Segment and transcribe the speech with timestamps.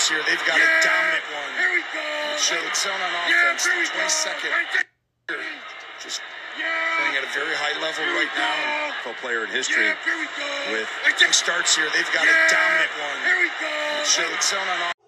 [0.00, 0.22] starts here.
[0.24, 1.52] They've got a dominant one.
[1.60, 2.36] Here we go.
[2.40, 3.64] Showed zone on Yeah, offense.
[3.64, 4.50] here we the 22nd.
[4.50, 5.46] Right.
[6.02, 6.22] Just
[6.56, 6.64] Yeah.
[6.98, 8.88] playing at a very high level Here we right now.
[8.88, 8.94] go.
[9.02, 10.72] Pro player in history Yeah, here we go.
[10.72, 11.32] with Right there.
[11.32, 11.88] starts here.
[11.90, 12.32] They've got Yeah.
[12.32, 13.24] a dominant one.
[13.24, 14.04] Here we go.
[14.04, 14.99] Showed zone on offense.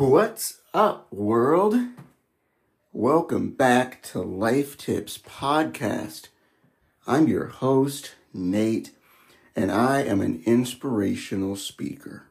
[0.00, 1.76] What's up, world?
[2.90, 6.28] Welcome back to Life Tips Podcast.
[7.06, 8.92] I'm your host, Nate,
[9.54, 12.29] and I am an inspirational speaker.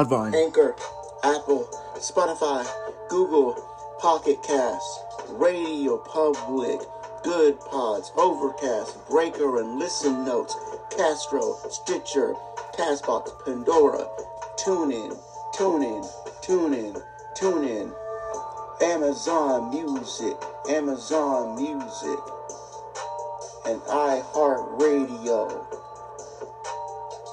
[0.00, 0.34] Podvine.
[0.34, 0.74] Anchor,
[1.22, 2.66] Apple, Spotify,
[3.10, 3.52] Google,
[4.00, 6.80] Pocket Cast, Radio Public,
[7.22, 10.56] Good Pods, Overcast, Breaker and Listen Notes,
[10.96, 12.32] Castro, Stitcher,
[12.78, 14.08] Castbox, Pandora,
[14.56, 15.20] TuneIn,
[15.54, 16.08] TuneIn,
[16.42, 17.02] TuneIn,
[17.36, 17.92] TuneIn,
[18.82, 20.34] Amazon Music,
[20.70, 22.18] Amazon Music,
[23.66, 25.66] and iHeartRadio,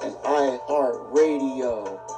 [0.03, 2.16] and iHeartRadio.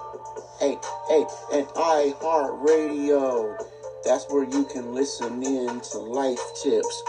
[1.09, 3.57] Hey, and iHeartRadio.
[4.05, 7.03] That's where you can listen in to life tips.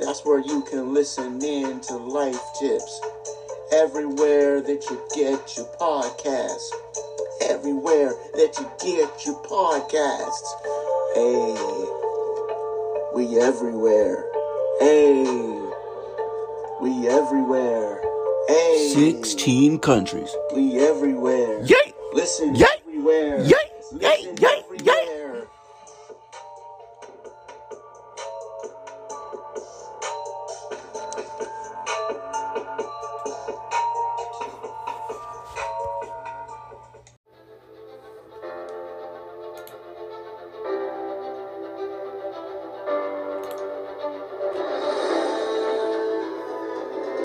[0.00, 3.00] That's where you can listen in to life tips.
[3.72, 6.70] Everywhere that you get your podcasts.
[7.42, 10.48] Everywhere that you get your podcasts.
[11.14, 11.56] Hey,
[13.14, 14.24] we everywhere.
[14.80, 15.24] Hey,
[16.80, 18.00] we everywhere.
[18.48, 20.34] Hey, 16 countries.
[20.54, 21.62] we everywhere.
[21.64, 21.92] Yay!
[22.14, 22.75] Listen Yay!
[23.08, 23.44] Everywhere.
[23.44, 23.56] Yay!
[23.92, 24.36] Listen Yay!
[24.40, 24.64] Yay!
[24.64, 25.46] everywhere.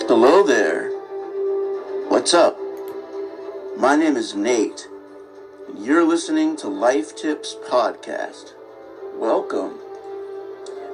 [0.08, 0.90] Hello there.
[2.08, 2.58] What's up?
[3.76, 4.91] My name is Nate, and you're
[6.12, 8.52] listening to Life Tips Podcast.
[9.14, 9.78] Welcome.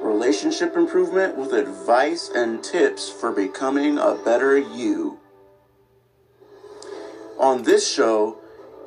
[0.01, 5.19] Relationship improvement with advice and tips for becoming a better you.
[7.37, 8.39] On this show,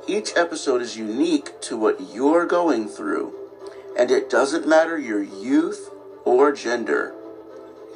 [0.08, 3.34] each episode is unique to what you're going through,
[4.00, 5.90] and it doesn't matter your youth
[6.24, 7.14] or gender.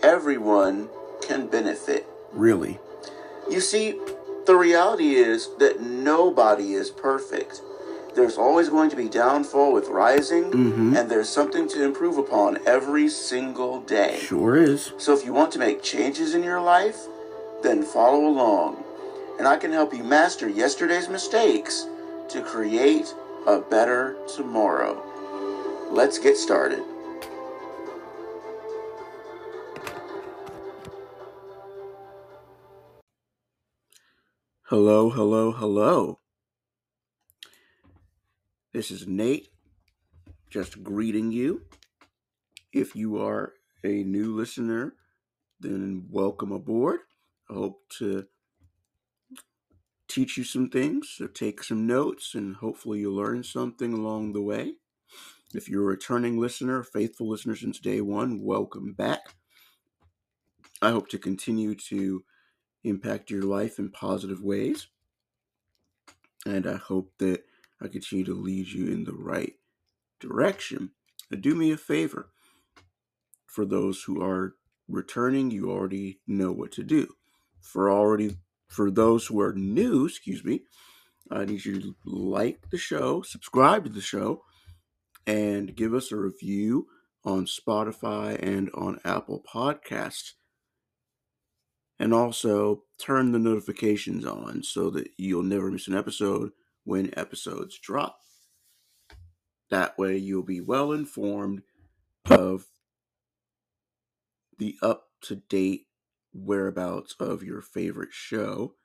[0.03, 0.89] Everyone
[1.21, 2.05] can benefit.
[2.33, 2.79] Really?
[3.49, 3.97] You see,
[4.45, 7.61] the reality is that nobody is perfect.
[8.15, 10.95] There's always going to be downfall with rising, mm-hmm.
[10.95, 14.19] and there's something to improve upon every single day.
[14.21, 14.93] Sure is.
[14.97, 16.97] So if you want to make changes in your life,
[17.61, 18.81] then follow along.
[19.37, 21.87] And I can help you master yesterday's mistakes
[22.29, 23.13] to create
[23.47, 25.03] a better tomorrow.
[25.91, 26.83] Let's get started.
[34.69, 36.19] Hello, hello, hello.
[38.75, 39.47] This is Nate,
[40.49, 41.61] just greeting you.
[42.73, 43.53] If you are
[43.85, 44.95] a new listener,
[45.61, 46.99] then welcome aboard.
[47.49, 48.25] I hope to
[50.09, 54.41] teach you some things, so take some notes, and hopefully you'll learn something along the
[54.41, 54.73] way.
[55.53, 59.35] If you're a returning listener, faithful listener since day one, welcome back.
[60.81, 62.25] I hope to continue to
[62.83, 64.87] impact your life in positive ways.
[66.45, 67.45] And I hope that
[67.85, 69.53] I continue to lead you in the right
[70.19, 70.91] direction.
[71.29, 72.31] But do me a favor.
[73.45, 74.55] For those who are
[74.87, 77.13] returning, you already know what to do.
[77.61, 78.37] For already
[78.67, 80.63] for those who are new, excuse me,
[81.29, 84.41] I need you to like the show, subscribe to the show,
[85.27, 86.87] and give us a review
[87.23, 90.33] on Spotify and on Apple Podcasts
[91.99, 96.51] and also turn the notifications on so that you'll never miss an episode
[96.85, 98.19] when episodes drop.
[99.69, 101.63] That way, you'll be well informed
[102.29, 102.67] of
[104.57, 105.87] the up to date
[106.33, 108.75] whereabouts of your favorite show,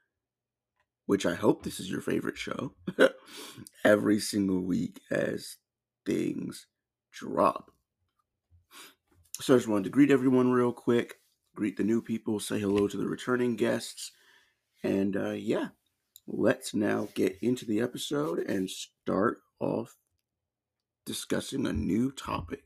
[1.06, 2.74] which I hope this is your favorite show,
[3.84, 5.56] every single week as
[6.06, 6.66] things
[7.12, 7.70] drop.
[9.40, 11.16] So I just wanted to greet everyone real quick,
[11.54, 14.12] greet the new people, say hello to the returning guests,
[14.82, 15.68] and uh, yeah,
[16.32, 19.96] let's now get into the episode and start off
[21.04, 22.62] discussing a new topic.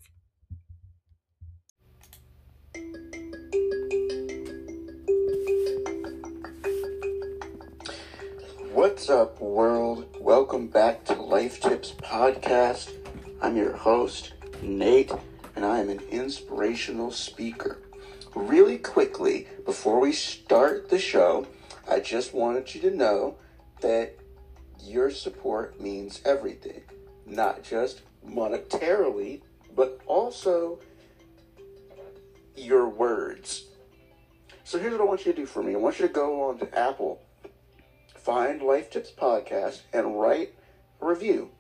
[8.72, 10.14] What's up, world?
[10.20, 12.93] Welcome back to Life Tips Podcast.
[13.40, 15.12] I'm your host, Nate,
[15.56, 17.78] and I am an inspirational speaker.
[18.34, 21.46] Really quickly, before we start the show,
[21.88, 23.38] I just wanted you to know
[23.84, 24.14] that
[24.82, 26.81] your support means everything,
[27.26, 29.42] not just monetarily,
[29.76, 30.81] but also
[32.56, 33.66] your words.
[34.64, 36.48] So here's what I want you to do for me I want you to go
[36.48, 37.20] on to Apple
[38.16, 40.54] find Life Tips Podcast and write
[41.02, 41.50] a review.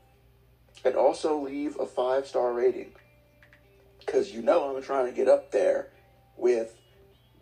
[0.82, 2.92] And also leave a five star rating.
[4.00, 5.90] Because you know I'm trying to get up there
[6.38, 6.74] with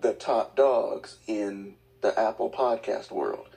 [0.01, 3.52] the top dogs in the Apple podcast world.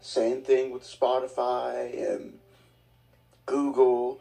[0.00, 2.38] Same thing with Spotify and
[3.44, 4.20] Google.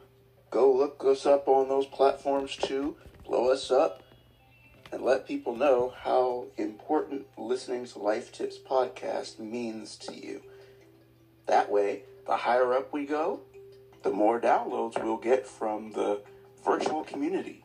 [0.50, 2.95] Go look us up on those platforms too.
[3.25, 4.04] Blow us up
[4.92, 10.42] and let people know how important listening to Life Tips podcast means to you.
[11.48, 13.42] That way, the higher up we go,
[14.04, 16.21] the more downloads we'll get from the
[16.63, 17.63] virtual community.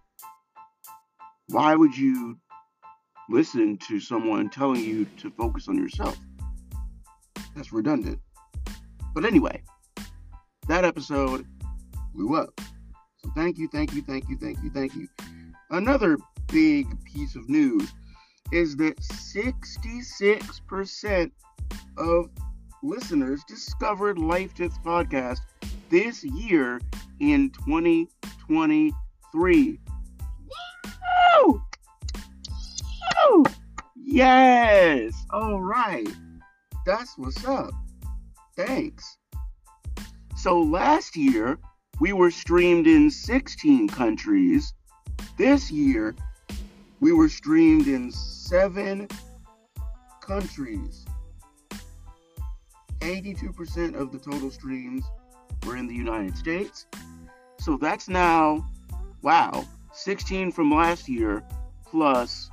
[1.51, 2.37] why would you
[3.29, 6.17] listen to someone telling you to focus on yourself?
[7.55, 8.19] That's redundant.
[9.13, 9.61] But anyway,
[10.67, 11.45] that episode
[12.13, 12.61] blew up.
[13.17, 15.09] So thank you, thank you, thank you, thank you, thank you.
[15.69, 16.17] Another
[16.47, 17.91] big piece of news
[18.51, 21.31] is that 66%
[21.97, 22.29] of
[22.83, 25.39] listeners discovered Life Tips Podcast
[25.89, 26.79] this year
[27.19, 29.79] in 2023.
[33.29, 33.45] Woo!
[33.95, 35.13] Yes!
[35.31, 36.07] All right.
[36.85, 37.71] That's what's up.
[38.55, 39.17] Thanks.
[40.35, 41.57] So last year,
[41.99, 44.73] we were streamed in 16 countries.
[45.37, 46.15] This year,
[46.99, 49.07] we were streamed in seven
[50.21, 51.05] countries.
[52.99, 55.03] 82% of the total streams
[55.65, 56.85] were in the United States.
[57.59, 58.65] So that's now,
[59.21, 61.43] wow, 16 from last year
[61.85, 62.50] plus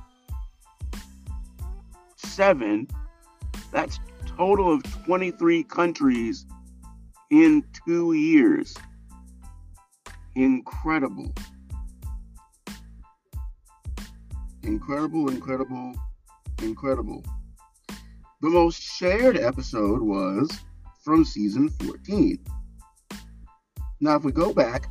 [2.39, 2.87] 7.
[3.73, 6.45] That's total of 23 countries
[7.29, 8.73] in two years.
[10.35, 11.33] Incredible.
[14.63, 15.93] Incredible, incredible,
[16.61, 17.25] incredible.
[18.41, 20.49] The most shared episode was
[21.03, 22.39] from season 14.
[23.99, 24.89] Now, if we go back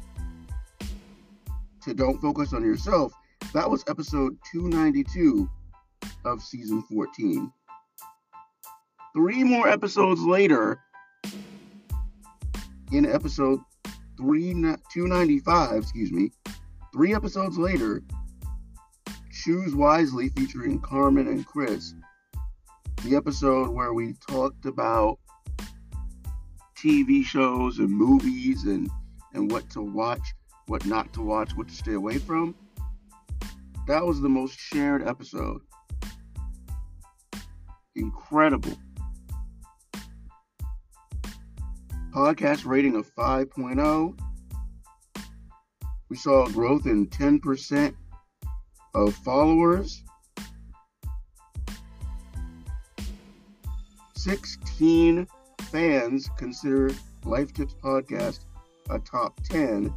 [1.80, 3.14] to Don't Focus on Yourself,
[3.54, 5.48] that was episode 292
[6.28, 7.52] of season 14.
[9.14, 10.80] Three more episodes later,
[12.92, 13.60] in episode
[14.16, 16.30] three, 295, excuse me,
[16.92, 18.02] three episodes later,
[19.32, 21.94] Choose Wisely featuring Carmen and Chris,
[23.04, 25.18] the episode where we talked about
[26.76, 28.90] TV shows and movies and,
[29.34, 30.34] and what to watch,
[30.66, 32.54] what not to watch, what to stay away from.
[33.86, 35.62] That was the most shared episode.
[37.98, 38.78] Incredible.
[42.14, 44.18] Podcast rating of 5.0.
[46.08, 47.94] We saw a growth in 10%
[48.94, 50.04] of followers.
[54.14, 55.26] 16
[55.62, 56.90] fans consider
[57.24, 58.44] Life Tips Podcast
[58.90, 59.92] a top 10.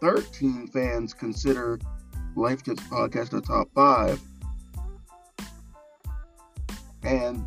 [0.00, 1.80] 13 fans consider
[2.36, 4.20] Life Tips Podcast a top 5.
[7.04, 7.46] And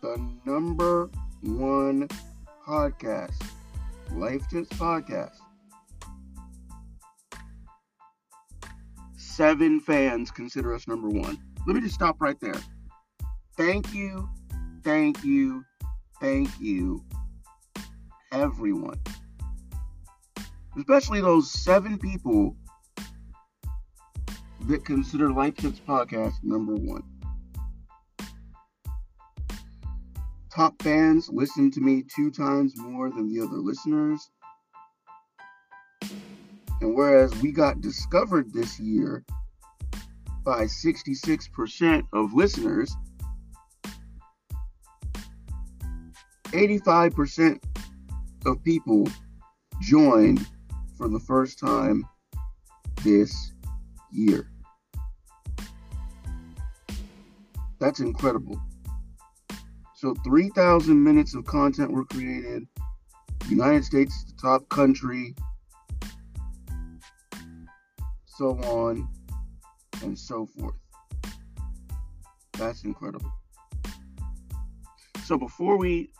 [0.00, 1.10] the number
[1.42, 2.06] one
[2.64, 3.42] podcast,
[4.12, 5.34] Life Tips Podcast.
[9.16, 11.36] Seven fans consider us number one.
[11.66, 12.60] Let me just stop right there.
[13.56, 14.28] Thank you,
[14.84, 15.64] thank you,
[16.20, 17.04] thank you,
[18.30, 19.00] everyone.
[20.78, 22.56] Especially those seven people
[24.68, 27.02] that consider Life Tips Podcast number one.
[30.54, 34.30] Top fans listen to me two times more than the other listeners.
[36.80, 39.24] And whereas we got discovered this year
[40.44, 42.94] by 66% of listeners,
[46.52, 47.60] 85%
[48.46, 49.08] of people
[49.82, 50.46] joined
[50.96, 52.06] for the first time
[53.02, 53.52] this
[54.12, 54.48] year.
[57.80, 58.60] That's incredible.
[60.04, 62.68] So 3,000 minutes of content were created.
[63.48, 65.34] United States is the top country.
[68.26, 69.08] So on
[70.02, 70.74] and so forth.
[72.58, 73.32] That's incredible.
[75.24, 76.10] So before we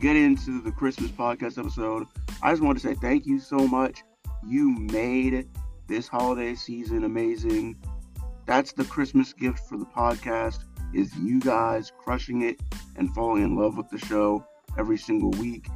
[0.00, 2.06] get into the Christmas podcast episode,
[2.44, 4.04] I just want to say thank you so much.
[4.46, 5.48] You made
[5.88, 7.76] this holiday season amazing.
[8.46, 10.60] That's the Christmas gift for the podcast
[10.94, 12.60] is you guys crushing it
[12.96, 14.44] and falling in love with the show
[14.78, 15.68] every single week.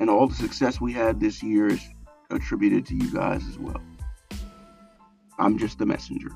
[0.00, 1.80] And all the success we had this year is
[2.30, 3.80] attributed to you guys as well.
[5.38, 6.30] I'm just the messenger.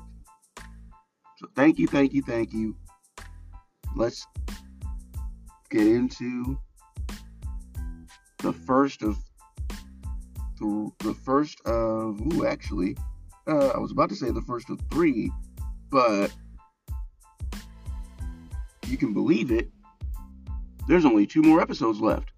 [1.37, 2.75] So thank you, thank you, thank you.
[3.95, 4.25] Let's
[5.69, 6.57] get into
[8.39, 9.17] the first of
[10.59, 12.95] the, the first of ooh actually
[13.47, 15.31] uh, I was about to say the first of three,
[15.89, 16.31] but
[18.87, 19.69] you can believe it,
[20.87, 22.31] there's only two more episodes left.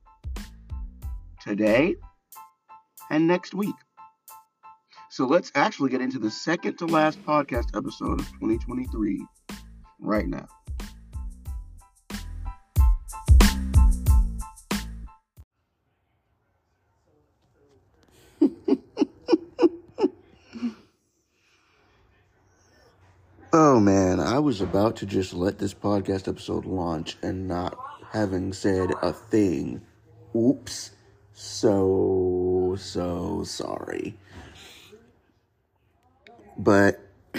[1.42, 1.96] Today
[3.10, 3.76] and next week.
[5.10, 9.26] So let's actually get into the second to last podcast episode of 2023
[10.00, 10.48] right now.
[24.40, 27.78] I was about to just let this podcast episode launch and not
[28.14, 29.82] having said a thing.
[30.34, 30.92] Oops.
[31.34, 34.18] So, so sorry.
[36.58, 37.02] But,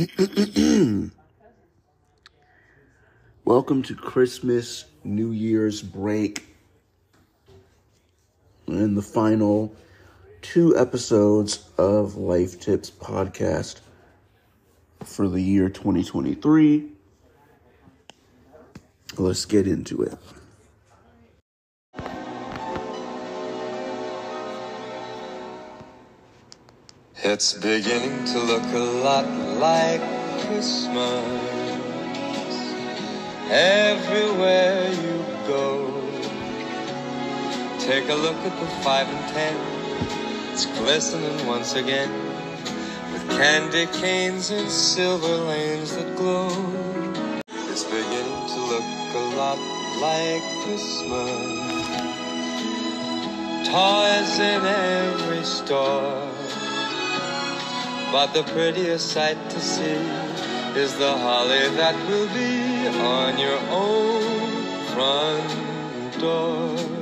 [3.47, 6.54] welcome to Christmas, New Year's break,
[8.66, 9.75] and the final
[10.42, 13.80] two episodes of Life Tips podcast
[15.04, 16.88] for the year 2023.
[19.19, 20.19] Let's get into it.
[27.23, 29.26] It's beginning to look a lot
[29.59, 30.00] like
[30.47, 31.25] Christmas
[33.50, 35.87] everywhere you go.
[37.78, 42.29] Take a look at the five and ten, it's glistening once again
[43.37, 46.49] candy canes and silver lanes that glow.
[47.70, 48.84] It's beginning to look
[49.14, 49.58] a lot
[50.00, 51.70] like Christmas.
[53.68, 56.28] Toys in every store.
[58.12, 60.00] But the prettiest sight to see
[60.75, 64.22] is the holly that will be on your own
[64.92, 67.00] front door.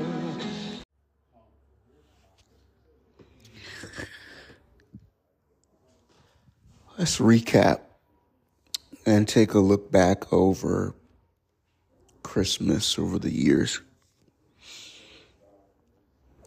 [6.99, 7.81] Let's recap
[9.07, 10.95] and take a look back over
[12.25, 13.81] Christmas over the years.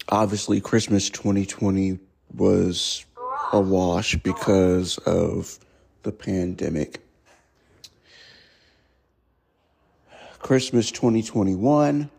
[0.10, 1.98] Obviously, Christmas 2020
[2.36, 3.05] was
[3.53, 5.58] a wash because of
[6.03, 7.01] the pandemic.
[10.39, 12.10] Christmas 2021.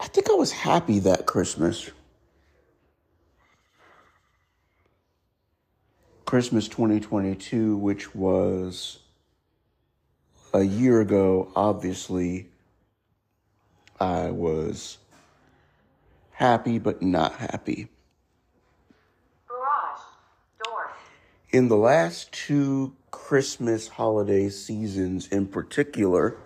[0.00, 1.90] I think I was happy that Christmas.
[6.26, 8.98] Christmas 2022, which was
[10.52, 12.48] a year ago, obviously,
[14.00, 14.98] I was
[16.32, 17.86] happy but not happy.
[19.46, 20.00] Garage.
[20.64, 20.90] Door.
[21.52, 26.38] In the last two Christmas holiday seasons in particular,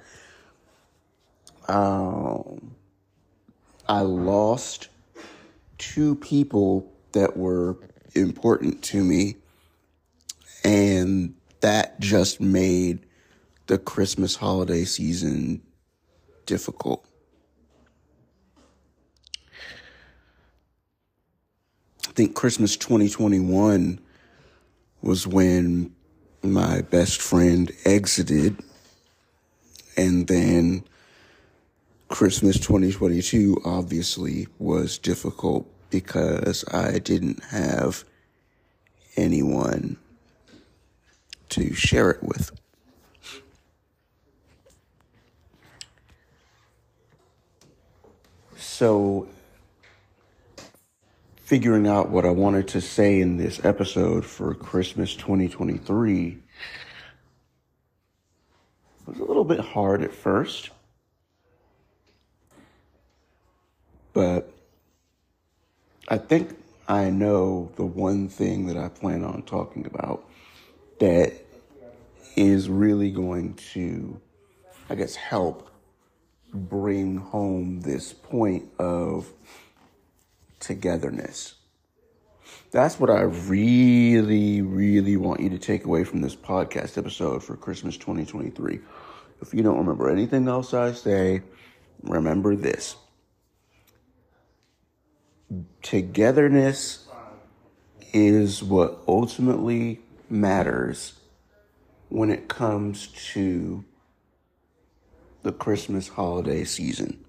[1.69, 2.77] um,
[3.89, 4.89] I lost
[5.79, 7.79] two people that were
[8.15, 9.37] important to me,
[10.71, 13.01] and that just made
[13.67, 15.61] the Christmas holiday season
[16.47, 17.05] difficult.
[22.07, 23.99] I think Christmas 2021
[25.03, 25.93] was when
[26.45, 28.57] my best friend exited,
[29.97, 30.85] and then
[32.09, 38.05] Christmas 2022 obviously was difficult because I didn't have
[39.17, 39.97] anyone
[41.51, 42.53] to share it with.
[48.57, 49.29] So,
[51.37, 56.39] figuring out what I wanted to say in this episode for Christmas 2023
[59.07, 60.71] was a little bit hard at first.
[64.13, 64.53] But
[66.09, 66.57] I think
[66.89, 70.25] I know the one thing that I plan on talking about
[71.01, 71.40] that
[72.37, 74.21] is really going to,
[74.89, 75.71] I guess, help
[76.53, 79.33] bring home this point of
[80.59, 81.55] togetherness.
[82.73, 87.57] That's what I really, really want you to take away from this podcast episode for
[87.57, 88.81] Christmas 2023.
[89.43, 91.43] If you don't remember anything else I say,
[92.03, 92.97] remember this
[95.83, 97.09] togetherness
[98.13, 101.20] is what ultimately matters
[102.11, 103.85] when it comes to
[105.43, 107.25] the Christmas holiday season.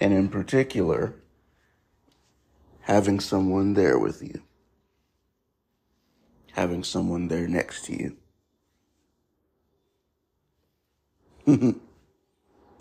[0.00, 1.14] And in particular,
[2.82, 4.40] having someone there with you,
[6.52, 8.16] having someone there next to
[11.46, 11.80] you.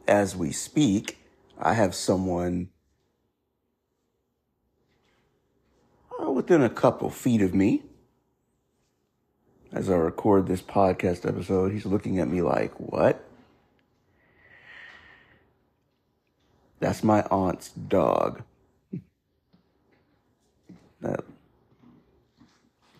[0.07, 1.17] As we speak,
[1.57, 2.69] I have someone
[6.21, 7.83] uh, within a couple feet of me.
[9.73, 13.23] As I record this podcast episode, he's looking at me like, what?
[16.81, 18.43] That's my aunt's dog.
[21.01, 21.21] That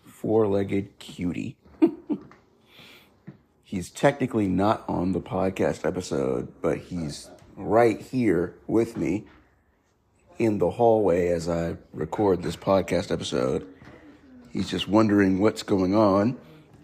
[0.04, 1.56] four legged cutie.
[3.62, 9.24] he's technically not on the podcast episode, but he's right here with me
[10.40, 13.72] in the hallway as I record this podcast episode.
[14.50, 16.36] He's just wondering what's going on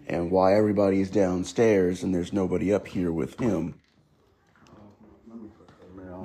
[0.09, 3.75] and why everybody is downstairs and there's nobody up here with him.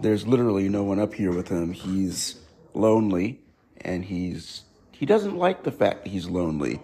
[0.00, 1.72] There's literally no one up here with him.
[1.72, 2.40] He's
[2.72, 3.40] lonely
[3.82, 6.80] and he's he doesn't like the fact that he's lonely.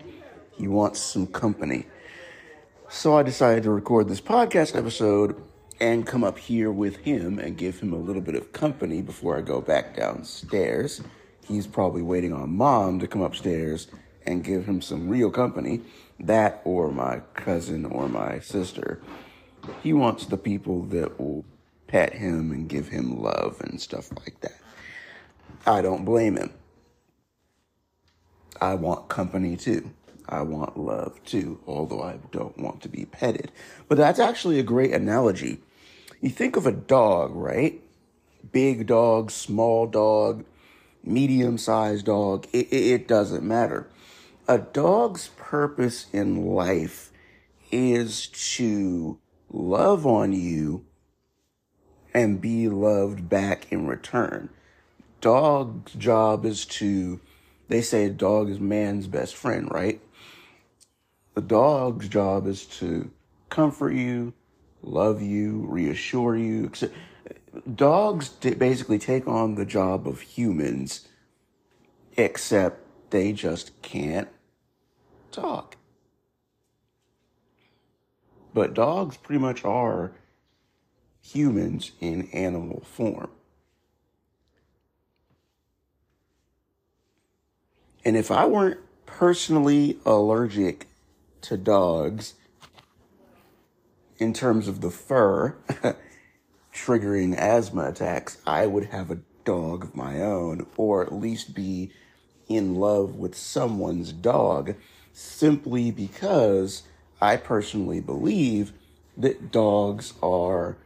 [0.57, 1.87] He wants some company.
[2.89, 5.41] So I decided to record this podcast episode
[5.81, 9.39] and come up here with him and give him a little bit of company before
[9.39, 11.01] I go back downstairs.
[11.47, 13.87] He's probably waiting on mom to come upstairs
[14.27, 15.81] and give him some real company.
[16.21, 19.01] That or my cousin or my sister.
[19.83, 21.45] He wants the people that will
[21.87, 24.59] pet him and give him love and stuff like that.
[25.67, 26.53] I don't blame him.
[28.61, 29.91] I want company too.
[30.29, 33.51] I want love too, although I don't want to be petted.
[33.89, 35.61] But that's actually a great analogy
[36.21, 37.81] you think of a dog, right?
[38.53, 40.45] Big dog, small dog,
[41.03, 43.89] medium sized dog, it, it, it doesn't matter.
[44.51, 47.13] A dog's purpose in life
[47.71, 50.85] is to love on you
[52.13, 54.49] and be loved back in return.
[55.21, 57.21] Dog's job is to,
[57.69, 60.01] they say a dog is man's best friend, right?
[61.37, 63.09] The dog's job is to
[63.51, 64.33] comfort you,
[64.83, 66.73] love you, reassure you.
[67.73, 71.07] Dogs basically take on the job of humans,
[72.17, 74.27] except they just can't
[75.31, 75.77] talk.
[78.53, 80.13] But dogs pretty much are
[81.23, 83.31] humans in animal form.
[88.05, 90.87] And if I weren't personally allergic
[91.43, 92.35] to dogs
[94.19, 95.57] in terms of the fur
[96.75, 101.93] triggering asthma attacks, I would have a dog of my own or at least be
[102.49, 104.75] in love with someone's dog
[105.21, 106.83] simply because
[107.21, 108.73] I personally believe
[109.17, 110.79] that dogs are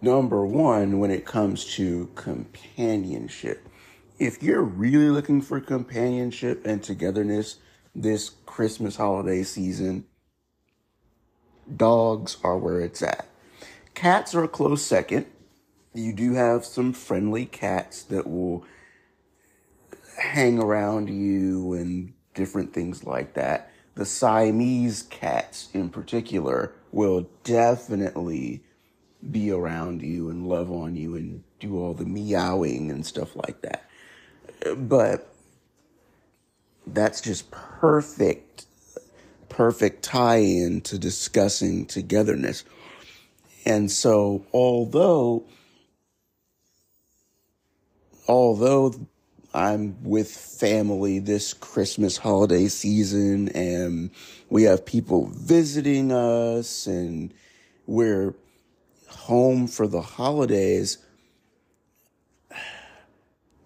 [0.00, 3.66] number one when it comes to companionship.
[4.18, 7.56] If you're really looking for companionship and togetherness
[7.94, 10.04] this Christmas holiday season,
[11.76, 13.26] dogs are where it's at.
[13.94, 15.26] Cats are a close second.
[15.94, 18.64] You do have some friendly cats that will
[20.16, 23.70] hang around you and different things like that.
[23.94, 28.62] The Siamese cats in particular will definitely
[29.30, 33.62] be around you and love on you and do all the meowing and stuff like
[33.62, 33.88] that.
[34.76, 35.32] But
[36.86, 38.66] that's just perfect,
[39.48, 42.64] perfect tie in to discussing togetherness.
[43.64, 45.44] And so, although,
[48.28, 48.94] although
[49.54, 54.10] I'm with family this Christmas holiday season and
[54.50, 57.32] we have people visiting us and
[57.86, 58.34] we're
[59.08, 60.98] home for the holidays,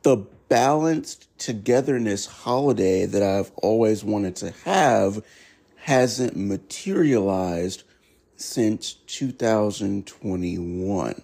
[0.03, 0.18] the
[0.51, 5.24] balanced togetherness holiday that I've always wanted to have
[5.77, 7.85] hasn't materialized
[8.37, 11.22] since 2021.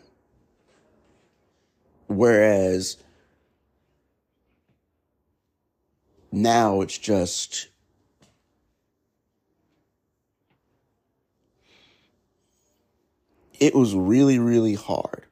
[2.07, 2.97] Whereas
[6.35, 7.69] now it's just
[13.61, 15.25] it was really, really hard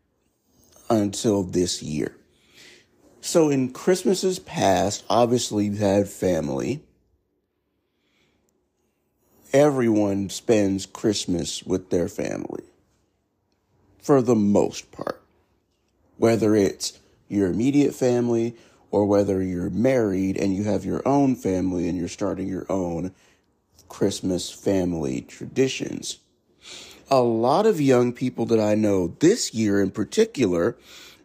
[0.88, 2.16] until this year.
[3.20, 6.82] So in Christmases past, obviously you had family.
[9.52, 12.64] Everyone spends Christmas with their family.
[14.00, 15.22] For the most part.
[16.16, 18.56] Whether it's your immediate family
[18.92, 23.12] or whether you're married and you have your own family and you're starting your own
[23.88, 26.20] Christmas family traditions
[27.12, 30.78] a lot of young people that I know this year in particular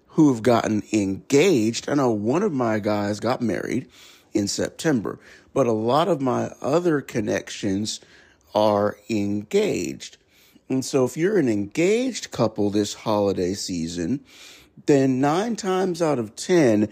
[0.10, 1.88] who have gotten engaged.
[1.88, 3.88] I know one of my guys got married
[4.34, 5.18] in September,
[5.54, 8.02] but a lot of my other connections
[8.54, 10.18] are engaged.
[10.68, 14.26] And so if you're an engaged couple this holiday season,
[14.88, 16.90] then nine times out of 10,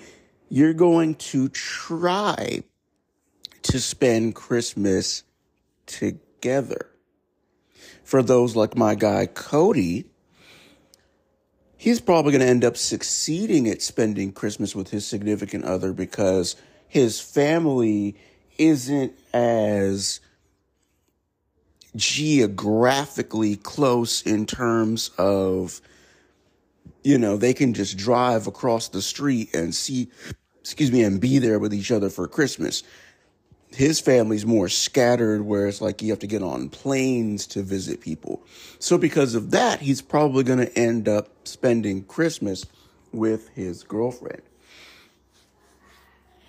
[0.49, 2.63] you're going to try
[3.63, 5.23] to spend Christmas
[5.85, 6.89] together.
[8.03, 10.05] For those like my guy Cody,
[11.75, 16.55] he's probably going to end up succeeding at spending Christmas with his significant other because
[16.87, 18.15] his family
[18.57, 20.19] isn't as
[21.95, 25.81] geographically close in terms of
[27.05, 30.09] you know they can just drive across the street and see
[30.59, 32.83] excuse me and be there with each other for christmas
[33.75, 38.01] his family's more scattered where it's like you have to get on planes to visit
[38.01, 38.41] people.
[38.79, 42.65] So because of that, he's probably going to end up spending Christmas
[43.11, 44.41] with his girlfriend.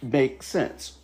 [0.02, 0.98] Makes sense.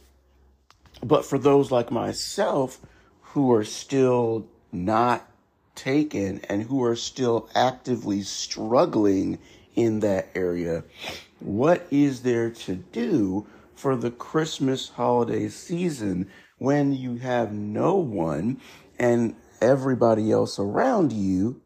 [1.02, 2.78] But for those like myself
[3.20, 5.28] who are still not
[5.74, 9.38] taken and who are still actively struggling
[9.74, 10.84] in that area,
[11.40, 18.60] what is there to do for the Christmas holiday season when you have no one
[18.98, 21.60] and everybody else around you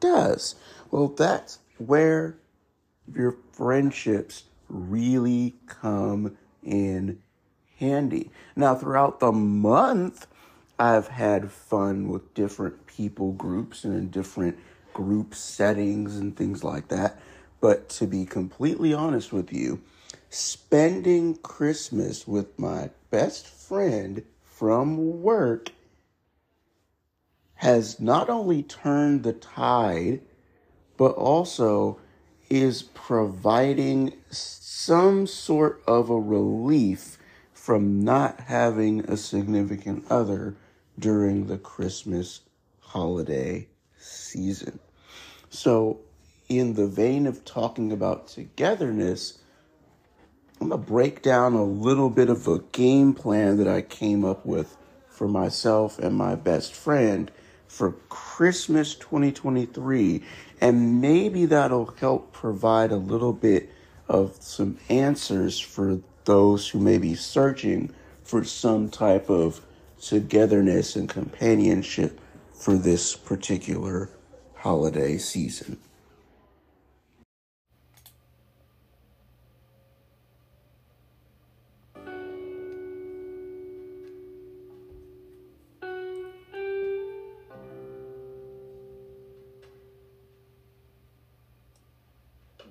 [0.00, 0.54] does.
[0.90, 2.38] Well, that's where
[3.14, 7.20] your friendships really come in
[7.78, 8.30] handy.
[8.56, 10.26] Now, throughout the month,
[10.78, 14.58] I've had fun with different people groups and in different
[14.92, 17.20] group settings and things like that.
[17.60, 19.80] But to be completely honest with you,
[20.30, 25.70] spending Christmas with my best friend from work
[27.56, 30.20] has not only turned the tide,
[30.96, 31.98] but also
[32.50, 37.16] is providing some sort of a relief
[37.52, 40.56] from not having a significant other
[40.98, 42.40] during the Christmas
[42.80, 44.78] holiday season.
[45.50, 46.00] So,
[46.48, 49.38] in the vein of talking about togetherness,
[50.60, 54.24] I'm going to break down a little bit of a game plan that I came
[54.24, 54.76] up with
[55.08, 57.30] for myself and my best friend
[57.66, 60.22] for Christmas 2023.
[60.60, 63.70] And maybe that'll help provide a little bit
[64.08, 69.60] of some answers for those who may be searching for some type of
[70.08, 72.20] togetherness and companionship
[72.52, 74.10] for this particular
[74.54, 75.78] holiday season.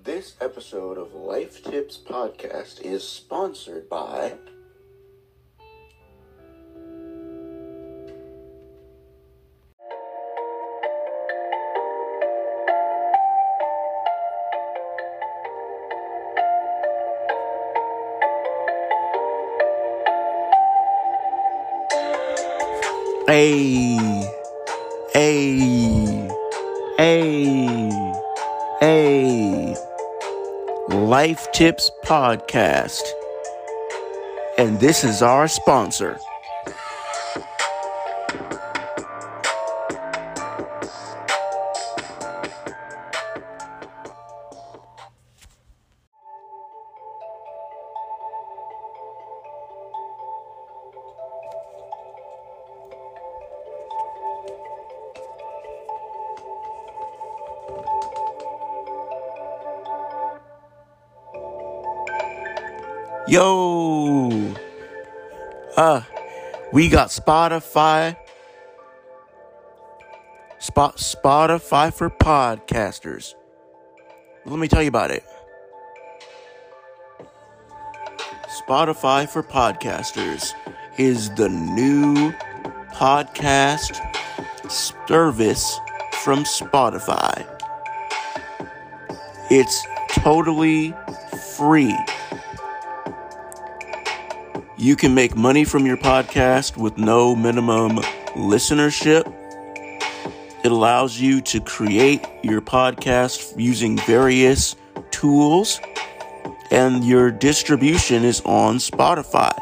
[0.04, 4.34] This episode of Life Tips Podcast is sponsored by
[31.24, 33.02] Life Tips Podcast.
[34.58, 36.20] And this is our sponsor.
[63.34, 64.30] Yo,
[65.76, 66.02] uh,
[66.72, 68.16] we got Spotify,
[70.60, 73.34] Spot Spotify for podcasters.
[74.46, 75.24] Let me tell you about it.
[78.68, 80.54] Spotify for podcasters
[81.00, 82.32] is the new
[82.94, 84.00] podcast
[84.70, 85.80] service
[86.22, 87.48] from Spotify.
[89.50, 90.94] It's totally
[91.58, 91.98] free.
[94.84, 98.00] You can make money from your podcast with no minimum
[98.36, 99.26] listenership.
[100.62, 104.76] It allows you to create your podcast using various
[105.10, 105.80] tools,
[106.70, 109.58] and your distribution is on Spotify.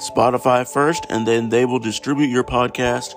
[0.00, 3.12] Spotify first, and then they will distribute your podcast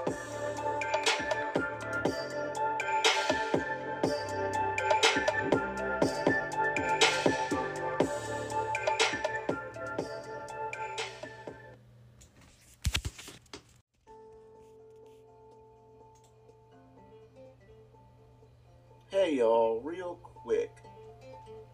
[19.10, 20.72] Hey y'all, real quick,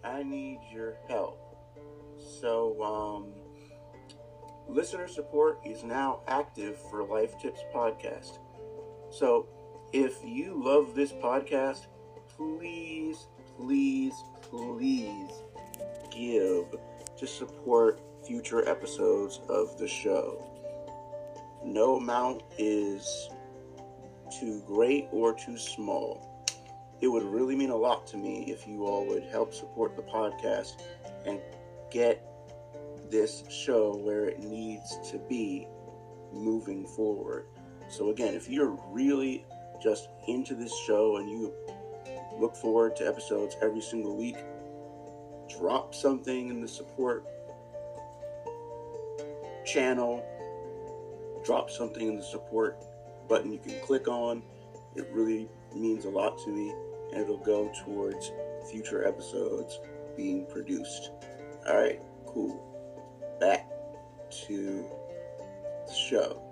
[0.04, 1.39] I need your help.
[2.17, 3.38] So, um,
[4.69, 8.38] listener support is now active for Life Tips Podcast.
[9.10, 9.47] So,
[9.91, 11.88] if you love this podcast,
[12.38, 13.27] please,
[13.58, 15.32] please, please
[16.12, 16.65] give
[17.17, 20.45] to support future episodes of the show.
[21.65, 23.29] No amount is
[24.39, 26.45] too great or too small.
[27.01, 30.03] It would really mean a lot to me if you all would help support the
[30.03, 30.82] podcast
[31.25, 31.39] and
[31.89, 32.28] get
[33.10, 35.67] this show where it needs to be
[36.32, 37.45] moving forward.
[37.89, 39.45] So, again, if you're really
[39.82, 41.54] just into this show and you
[42.39, 44.38] look forward to episodes every single week,
[45.50, 47.26] drop something in the support
[49.65, 50.24] channel,
[51.43, 52.78] drop something in the support
[53.28, 54.43] button you can click on.
[54.95, 56.74] It really means a lot to me,
[57.12, 58.32] and it'll go towards
[58.69, 59.80] future episodes
[60.17, 61.12] being produced.
[61.67, 62.68] All right, cool.
[63.39, 63.69] Back
[64.47, 64.86] to
[65.88, 66.48] the show.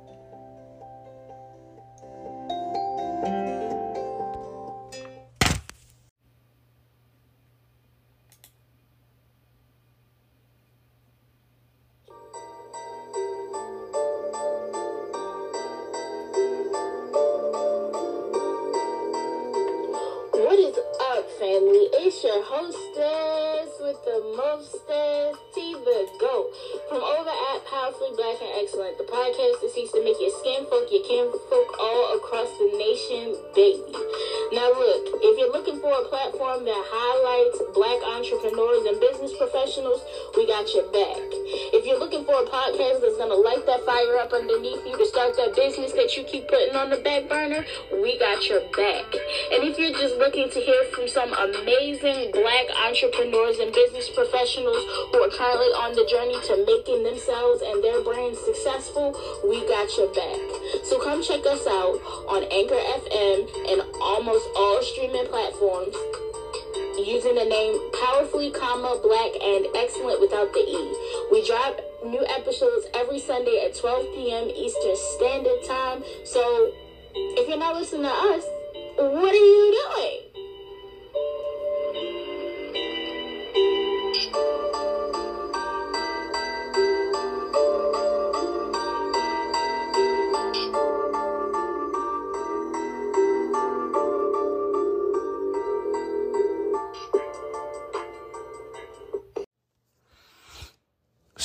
[44.28, 47.64] Up underneath you to start that business that you keep putting on the back burner,
[48.04, 49.08] we got your back.
[49.56, 54.84] And if you're just looking to hear from some amazing black entrepreneurs and business professionals
[55.12, 59.16] who are currently on the journey to making themselves and their brands successful,
[59.48, 60.40] we got your back.
[60.84, 61.96] So come check us out
[62.28, 65.96] on Anchor FM and almost all streaming platforms
[66.98, 71.28] using the name Powerfully, comma, Black and Excellent without the E.
[71.32, 74.50] We drop new episodes every Sunday at 12 p.m.
[74.50, 76.04] Eastern Standard Time.
[76.26, 76.74] So
[77.16, 78.44] if you're not listening to us,
[78.98, 80.27] what are you doing?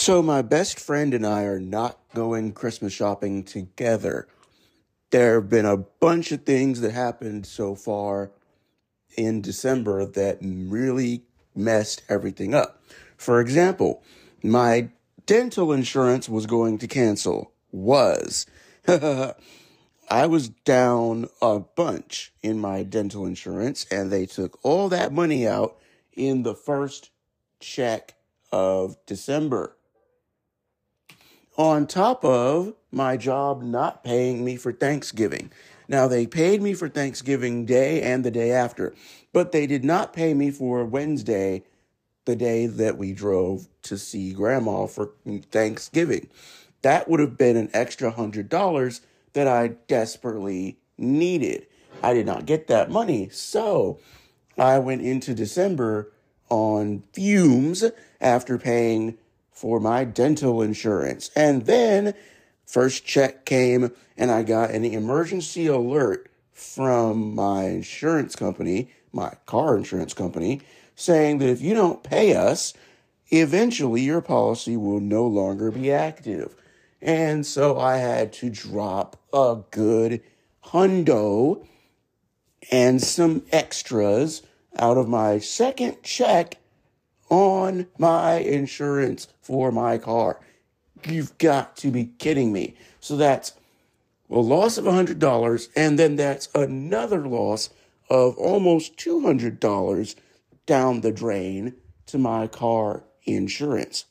[0.04, 4.26] So, my best friend and I are not going Christmas shopping together.
[5.10, 8.32] There have been a bunch of things that happened so far
[9.16, 11.22] in December that really
[11.54, 12.82] messed everything up.
[13.16, 14.02] For example,
[14.42, 14.88] my
[15.24, 17.52] dental insurance was going to cancel.
[17.70, 18.44] Was.
[18.88, 25.46] I was down a bunch in my dental insurance, and they took all that money
[25.46, 25.76] out
[26.12, 27.10] in the first
[27.60, 28.16] check
[28.50, 29.76] of December.
[31.56, 35.50] On top of my job not paying me for Thanksgiving.
[35.86, 38.94] Now, they paid me for Thanksgiving Day and the day after,
[39.32, 41.64] but they did not pay me for Wednesday,
[42.24, 45.10] the day that we drove to see Grandma for
[45.50, 46.28] Thanksgiving.
[46.80, 49.02] That would have been an extra hundred dollars
[49.34, 51.66] that I desperately needed.
[52.02, 53.28] I did not get that money.
[53.30, 53.98] So
[54.56, 56.12] I went into December
[56.48, 57.84] on fumes
[58.20, 59.18] after paying
[59.52, 61.30] for my dental insurance.
[61.36, 62.14] And then
[62.66, 69.76] first check came and I got an emergency alert from my insurance company, my car
[69.76, 70.62] insurance company,
[70.94, 72.74] saying that if you don't pay us,
[73.30, 76.54] eventually your policy will no longer be active.
[77.00, 80.22] And so I had to drop a good
[80.66, 81.66] hundo
[82.70, 84.42] and some extras
[84.78, 86.58] out of my second check
[87.32, 90.38] on my insurance for my car.
[91.06, 92.76] You've got to be kidding me.
[93.00, 93.54] So that's
[94.28, 97.70] a loss of $100, and then that's another loss
[98.10, 100.14] of almost $200
[100.66, 104.04] down the drain to my car insurance.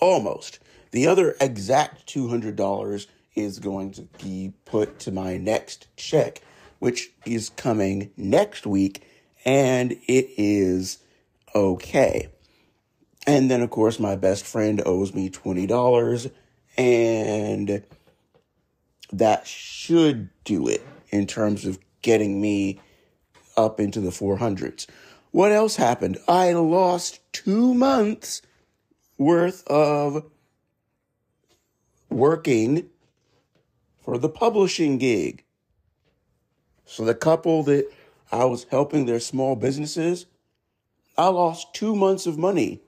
[0.00, 0.58] Almost.
[0.90, 6.42] The other exact $200 is going to be put to my next check,
[6.80, 9.07] which is coming next week,
[9.48, 10.98] and it is
[11.54, 12.28] okay.
[13.26, 16.30] And then, of course, my best friend owes me $20,
[16.76, 17.82] and
[19.10, 22.78] that should do it in terms of getting me
[23.56, 24.86] up into the 400s.
[25.30, 26.18] What else happened?
[26.28, 28.42] I lost two months
[29.16, 30.26] worth of
[32.10, 32.90] working
[34.04, 35.42] for the publishing gig.
[36.84, 37.90] So the couple that
[38.30, 40.26] I was helping their small businesses,
[41.16, 42.82] I lost two months of money.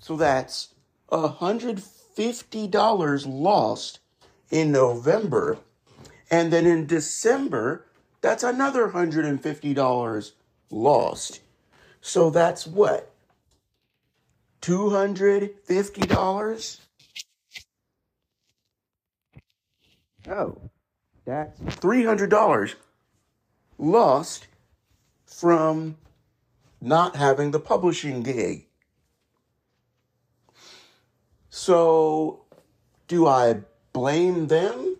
[0.00, 0.68] So that's
[1.10, 3.98] $150 lost
[4.50, 5.58] in November.
[6.30, 7.86] And then in December,
[8.20, 10.32] that's another $150
[10.70, 11.40] lost.
[12.00, 13.12] So that's what?
[14.62, 16.80] $250?
[20.28, 20.58] Oh,
[21.24, 22.74] that's $300
[23.78, 24.48] lost
[25.36, 25.98] from
[26.80, 28.64] not having the publishing gig.
[31.50, 32.46] So,
[33.06, 33.60] do I
[33.92, 34.96] blame them?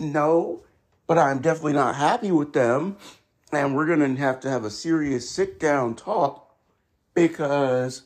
[0.00, 0.64] No,
[1.06, 2.96] but I'm definitely not happy with them.
[3.52, 6.52] And we're going to have to have a serious sit down talk
[7.14, 8.02] because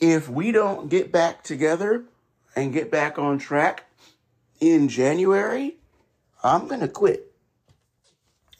[0.00, 2.04] if we don't get back together
[2.56, 3.84] and get back on track
[4.60, 5.76] in January,
[6.42, 7.29] I'm going to quit.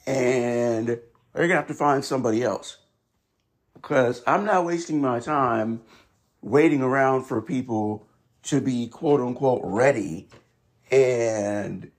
[0.07, 2.79] And you're to have to find somebody else.
[3.75, 5.83] Because I'm not wasting my time
[6.43, 8.07] waiting around for people
[8.43, 10.29] to be quote unquote ready
[10.91, 11.91] and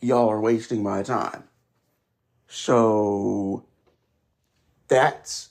[0.00, 1.44] y'all are wasting my time.
[2.46, 3.64] So
[4.88, 5.50] that's,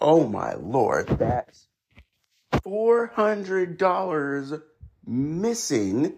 [0.00, 1.66] oh my lord, that's
[2.52, 4.62] $400
[5.06, 6.14] missing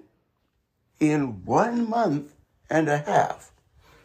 [0.98, 2.34] in one month
[2.68, 3.52] and a half.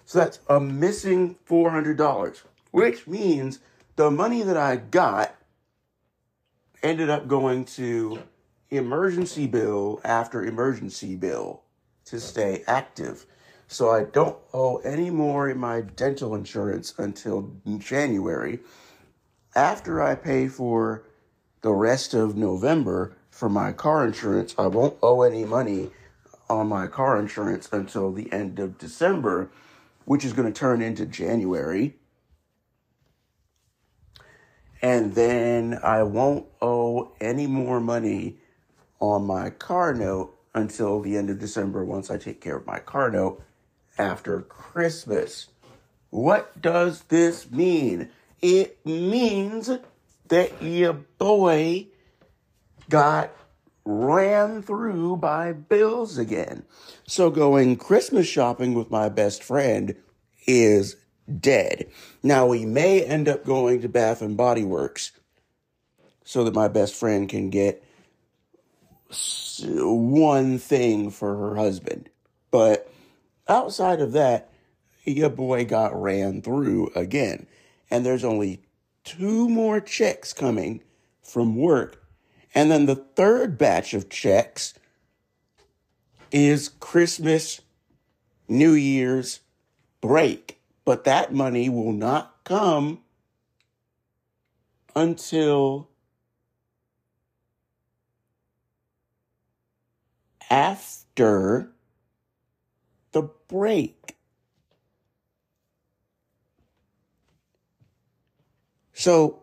[0.05, 2.41] So that's a missing $400,
[2.71, 3.59] which means
[3.95, 5.35] the money that I got
[6.83, 8.19] ended up going to
[8.69, 11.63] emergency bill after emergency bill
[12.05, 13.25] to stay active.
[13.67, 18.59] So I don't owe any more in my dental insurance until January.
[19.55, 21.03] After I pay for
[21.61, 25.89] the rest of November for my car insurance, I won't owe any money
[26.47, 29.49] on my car insurance until the end of December,
[30.05, 31.95] which is going to turn into January.
[34.81, 38.37] And then I won't owe any more money
[38.99, 42.79] on my car note until the end of December once I take care of my
[42.79, 43.43] car note
[43.97, 45.47] after Christmas.
[46.11, 48.09] What does this mean?
[48.41, 49.69] It means
[50.27, 51.87] that your boy
[52.89, 53.31] got
[53.85, 56.65] ran through by bills again.
[57.07, 59.95] So going Christmas shopping with my best friend
[60.47, 60.95] is
[61.39, 61.89] dead.
[62.23, 65.11] Now we may end up going to Bath and Body Works
[66.23, 67.83] so that my best friend can get
[69.79, 72.09] one thing for her husband.
[72.51, 72.91] But
[73.47, 74.49] outside of that,
[75.03, 77.45] your boy got ran through again.
[77.91, 78.63] And there's only
[79.03, 80.81] two more checks coming
[81.21, 82.03] from work.
[82.55, 84.73] And then the third batch of checks
[86.31, 87.61] is Christmas,
[88.47, 89.41] New Year's
[89.99, 90.61] break.
[90.85, 92.99] But that money will not come
[94.95, 95.89] until
[100.49, 101.71] after
[103.11, 104.15] the break.
[108.93, 109.41] So,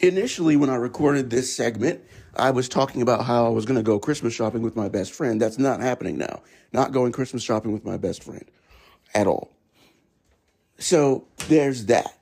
[0.00, 2.02] initially, when I recorded this segment,
[2.36, 5.12] I was talking about how I was going to go Christmas shopping with my best
[5.12, 5.40] friend.
[5.40, 6.42] That's not happening now.
[6.72, 8.44] Not going Christmas shopping with my best friend
[9.14, 9.52] at all.
[10.78, 12.16] So, there's that.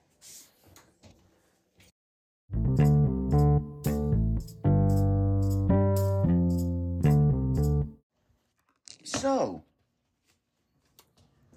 [9.05, 9.63] So,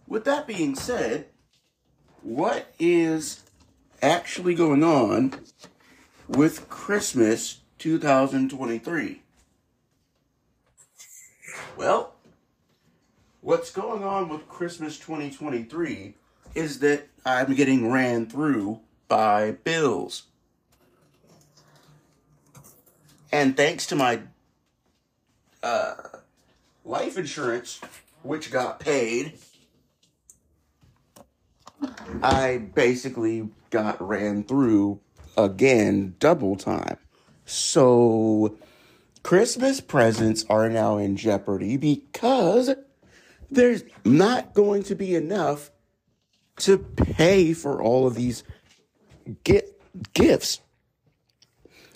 [0.07, 1.27] with that being said,
[2.21, 3.43] what is
[4.01, 5.33] actually going on
[6.27, 9.23] with Christmas 2023?
[11.75, 12.13] Well,
[13.41, 16.13] what's going on with Christmas 2023
[16.53, 20.27] is that I'm getting ran through by bills.
[23.31, 24.21] And thanks to my
[25.63, 25.95] uh,
[26.85, 27.81] life insurance,
[28.21, 29.39] which got paid,
[32.21, 34.99] I basically got ran through
[35.35, 36.97] again double time.
[37.51, 38.57] So
[39.23, 42.73] Christmas presents are now in jeopardy because
[43.49, 45.69] there's not going to be enough
[46.59, 48.45] to pay for all of these
[49.43, 49.81] get
[50.13, 50.61] gifts.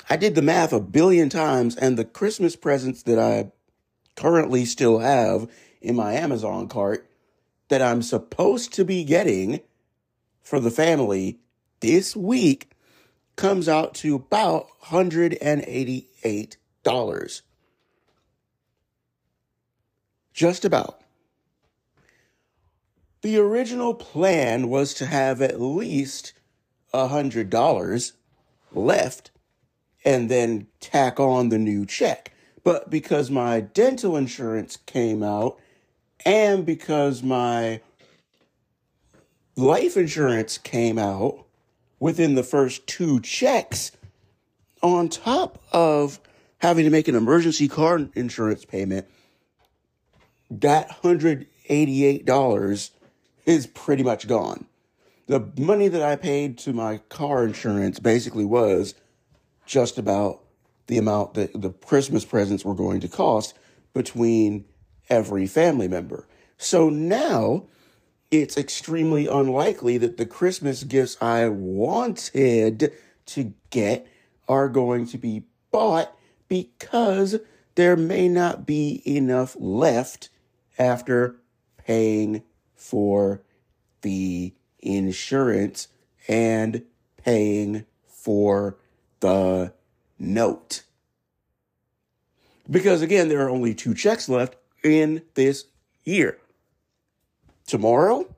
[0.09, 3.53] I did the math a billion times, and the Christmas presents that I
[4.17, 5.49] currently still have
[5.81, 7.09] in my Amazon cart
[7.69, 9.61] that I'm supposed to be getting
[10.41, 11.39] for the family
[11.79, 12.74] this week
[13.36, 17.41] comes out to about $188.
[20.33, 21.01] Just about.
[23.21, 26.33] The original plan was to have at least
[26.93, 28.11] $100
[28.71, 29.31] left
[30.03, 32.31] and then tack on the new check.
[32.63, 35.59] But because my dental insurance came out
[36.25, 37.81] and because my
[39.55, 41.44] life insurance came out
[41.99, 43.91] within the first two checks,
[44.81, 46.19] on top of
[46.59, 49.07] having to make an emergency car insurance payment,
[50.49, 52.89] that $188
[53.45, 54.65] is pretty much gone.
[55.27, 58.93] The money that I paid to my car insurance basically was
[59.65, 60.41] just about
[60.87, 63.55] the amount that the Christmas presents were going to cost
[63.93, 64.65] between
[65.09, 66.27] every family member.
[66.57, 67.65] So now
[68.32, 72.91] it's extremely unlikely that the Christmas gifts I wanted
[73.28, 74.07] to get
[74.47, 76.15] are going to be bought
[76.47, 77.38] because
[77.76, 80.30] there may not be enough left
[80.78, 81.38] after
[81.78, 82.43] paying
[82.76, 83.41] for
[84.01, 85.88] the insurance
[86.28, 86.84] and
[87.17, 88.78] paying for
[89.19, 89.73] the
[90.19, 90.84] note.
[92.69, 95.65] Because again, there are only two checks left in this
[96.03, 96.39] year
[97.66, 98.34] tomorrow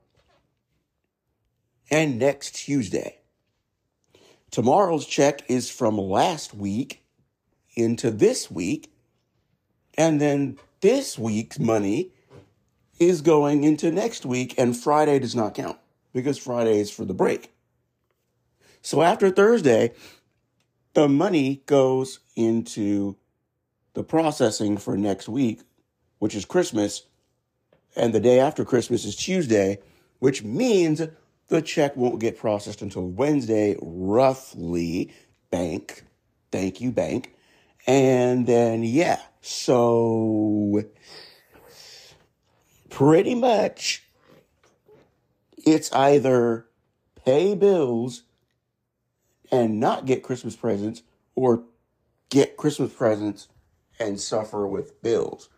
[1.90, 3.20] and next Tuesday.
[4.52, 7.04] Tomorrow's check is from last week
[7.76, 8.92] into this week,
[9.98, 12.12] and then this week's money
[13.00, 15.78] is going into next week, and Friday does not count
[16.14, 17.54] because Friday is for the break.
[18.82, 19.94] So after Thursday,
[20.94, 23.18] the money goes into
[23.94, 25.62] the processing for next week,
[26.20, 27.04] which is Christmas,
[27.98, 29.80] and the day after Christmas is Tuesday,
[30.20, 31.02] which means
[31.48, 35.14] the check won't get processed until Wednesday, roughly.
[35.50, 36.04] Bank.
[36.52, 37.34] Thank you, bank.
[37.88, 40.84] And then, yeah, so
[42.90, 44.04] pretty much
[45.58, 46.68] it's either
[47.24, 48.24] pay bills
[49.52, 51.04] and not get Christmas presents
[51.36, 51.64] or
[52.30, 53.48] get Christmas presents
[54.00, 55.50] and suffer with bills.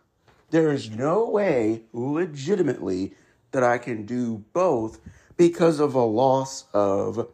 [0.50, 3.14] There is no way legitimately
[3.52, 4.98] that I can do both
[5.36, 7.28] because of a loss of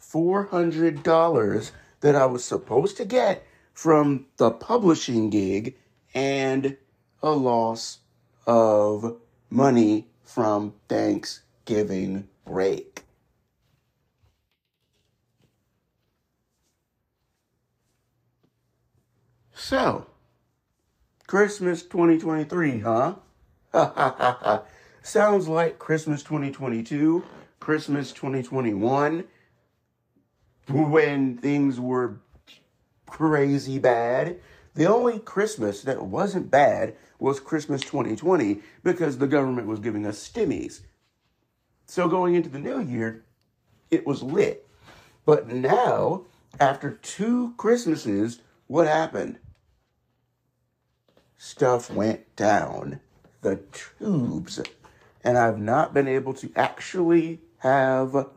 [0.00, 3.44] $400 that I was supposed to get
[3.74, 5.76] from the publishing gig
[6.14, 6.76] and
[7.22, 7.98] a loss
[8.46, 9.16] of
[9.50, 13.04] money from Thanksgiving break.
[19.54, 20.09] So,
[21.30, 23.14] Christmas 2023, huh?
[25.02, 27.22] Sounds like Christmas 2022,
[27.60, 29.22] Christmas 2021,
[30.70, 32.18] when things were
[33.06, 34.40] crazy bad.
[34.74, 40.28] The only Christmas that wasn't bad was Christmas 2020 because the government was giving us
[40.28, 40.80] stimmies.
[41.86, 43.24] So going into the new year,
[43.92, 44.68] it was lit.
[45.24, 46.24] But now,
[46.58, 49.38] after two Christmases, what happened?
[51.42, 53.00] Stuff went down
[53.40, 54.60] the tubes.
[55.24, 58.28] And I've not been able to actually have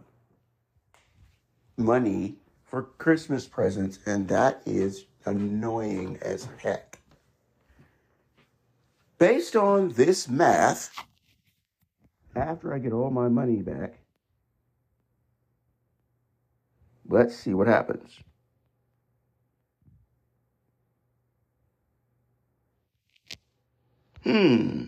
[1.76, 7.00] money for Christmas presents, and that is annoying as heck.
[9.18, 10.90] Based on this math,
[12.38, 14.00] after I get all my money back,
[17.06, 18.18] let's see what happens.
[24.24, 24.84] Hmm.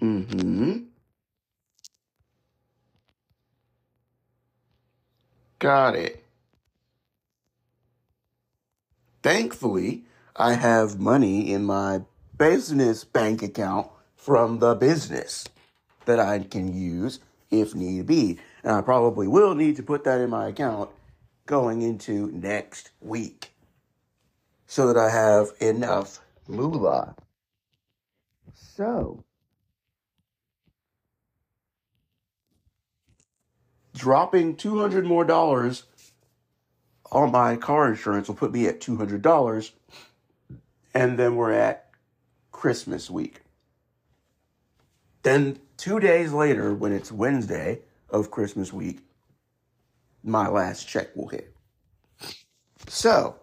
[0.00, 0.78] Mm-hmm.
[5.58, 6.24] Got it.
[9.22, 10.04] Thankfully,
[10.36, 12.02] I have money in my
[12.36, 15.46] business bank account from the business
[16.04, 17.20] that I can use
[17.50, 18.38] if need be.
[18.62, 20.90] And I probably will need to put that in my account
[21.46, 23.52] going into next week
[24.66, 27.14] so that I have enough moolah.
[28.54, 29.24] So,
[33.94, 35.84] dropping 200 more dollars
[37.12, 39.70] on my car insurance will put me at $200
[40.94, 41.90] and then we're at
[42.52, 43.40] Christmas week.
[45.22, 47.80] Then 2 days later when it's Wednesday
[48.10, 49.00] of Christmas week,
[50.22, 51.54] my last check will hit.
[52.88, 53.36] So,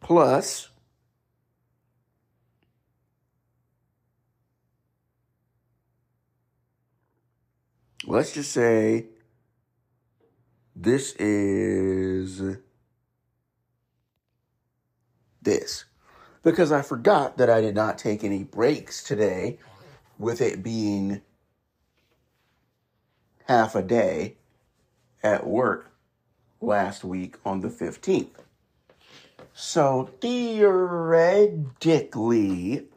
[0.00, 0.68] plus
[8.06, 9.06] let's just say
[10.74, 12.58] this is
[15.42, 15.84] this.
[16.42, 19.58] Because I forgot that I did not take any breaks today,
[20.18, 21.20] with it being
[23.46, 24.36] half a day
[25.22, 25.92] at work
[26.60, 28.30] last week on the 15th.
[29.52, 32.88] So theoretically,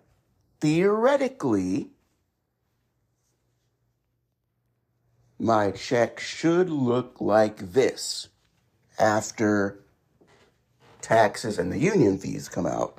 [0.60, 1.92] theoretically,
[5.40, 8.28] my check should look like this
[9.00, 9.80] after
[11.02, 12.98] taxes and the union fees come out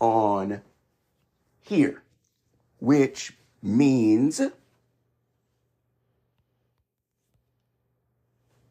[0.00, 0.60] on
[1.60, 2.02] here,
[2.80, 4.40] which means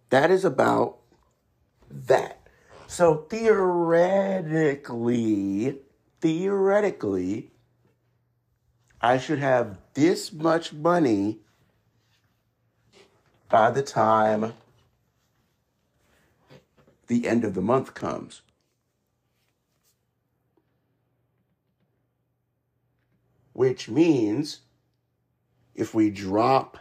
[0.09, 0.97] that is about
[1.89, 2.41] that.
[2.87, 5.77] So theoretically,
[6.19, 7.51] theoretically,
[8.99, 11.39] I should have this much money
[13.49, 14.53] by the time
[17.07, 18.41] the end of the month comes.
[23.53, 24.59] Which means
[25.73, 26.77] if we drop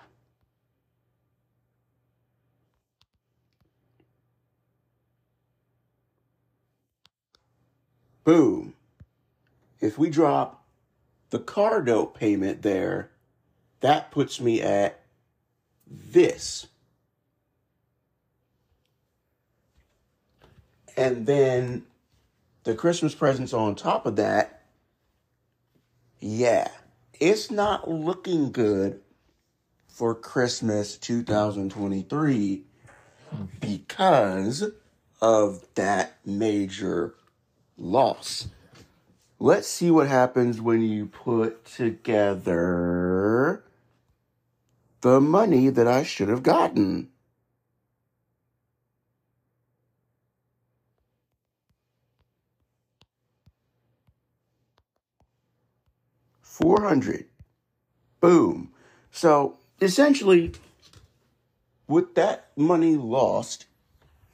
[8.24, 8.74] boom,
[9.80, 10.64] if we drop
[11.30, 13.10] the car note payment there,
[13.80, 15.00] that puts me at
[15.86, 16.66] this.
[20.96, 21.84] And then
[22.64, 24.62] the Christmas presents on top of that,
[26.20, 26.68] yeah,
[27.20, 29.00] it's not looking good
[29.88, 32.64] for Christmas 2023
[33.60, 34.70] because
[35.20, 37.14] of that major
[37.78, 38.48] loss.
[39.38, 43.15] Let's see what happens when you put together
[45.06, 47.10] the money that I should have gotten.
[56.42, 57.26] Four hundred.
[58.20, 58.72] Boom.
[59.12, 60.54] So essentially,
[61.86, 63.66] with that money lost,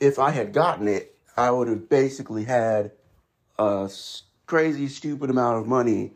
[0.01, 2.93] if I had gotten it, I would have basically had
[3.59, 3.91] a
[4.47, 6.13] crazy, stupid amount of money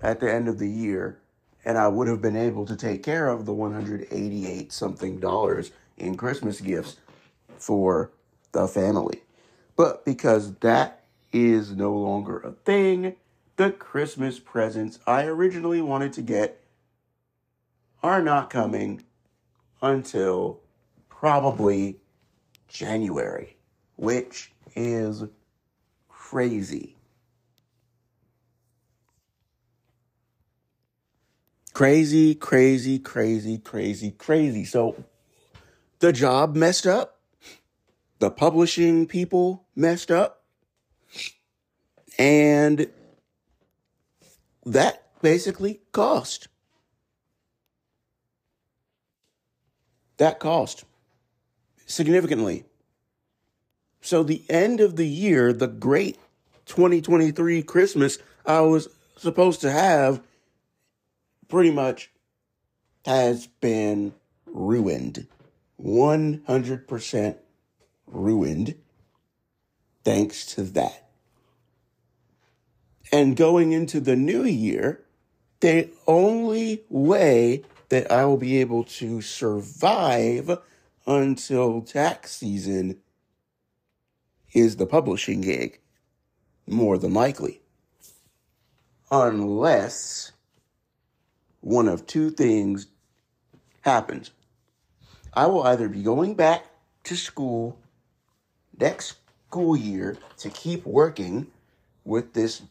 [0.00, 1.18] at the end of the year,
[1.64, 6.16] and I would have been able to take care of the 188 something dollars in
[6.16, 6.96] Christmas gifts
[7.56, 8.10] for
[8.52, 9.22] the family.
[9.76, 13.16] But because that is no longer a thing,
[13.56, 16.62] the Christmas presents I originally wanted to get
[18.02, 19.04] are not coming
[19.80, 20.60] until
[21.08, 21.98] probably
[22.68, 23.56] January,
[23.96, 25.24] which is
[26.08, 26.91] crazy.
[31.82, 34.64] Crazy, crazy, crazy, crazy, crazy.
[34.64, 35.02] So
[35.98, 37.18] the job messed up.
[38.20, 40.44] The publishing people messed up.
[42.20, 42.88] And
[44.64, 46.46] that basically cost.
[50.18, 50.84] That cost
[51.86, 52.62] significantly.
[54.00, 56.16] So the end of the year, the great
[56.66, 60.22] 2023 Christmas I was supposed to have
[61.52, 62.10] pretty much
[63.04, 64.14] has been
[64.46, 65.26] ruined.
[65.78, 67.36] 100%
[68.06, 68.74] ruined
[70.02, 71.10] thanks to that.
[73.12, 75.04] And going into the new year,
[75.60, 80.56] the only way that I will be able to survive
[81.06, 82.96] until tax season
[84.54, 85.80] is the publishing gig,
[86.66, 87.60] more than likely.
[89.10, 90.31] Unless
[91.62, 92.88] one of two things
[93.80, 94.32] happens.
[95.32, 96.66] I will either be going back
[97.04, 97.78] to school
[98.78, 99.14] next
[99.48, 101.46] school year to keep working
[102.04, 102.62] with this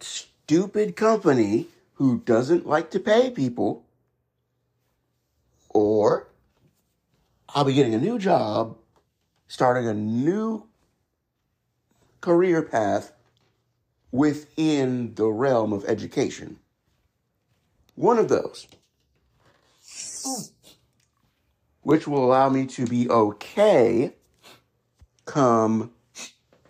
[0.00, 3.84] stupid company who doesn't like to pay people,
[5.68, 6.26] or
[7.54, 8.76] I'll be getting a new job,
[9.48, 10.66] starting a new
[12.20, 13.12] career path
[14.10, 16.58] within the realm of education.
[17.94, 18.66] One of those.
[21.82, 24.14] Which will allow me to be okay
[25.26, 25.92] come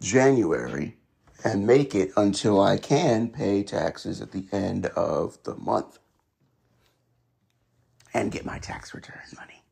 [0.01, 0.97] January
[1.45, 5.99] and make it until I can pay taxes at the end of the month
[8.13, 9.63] and get my tax return money.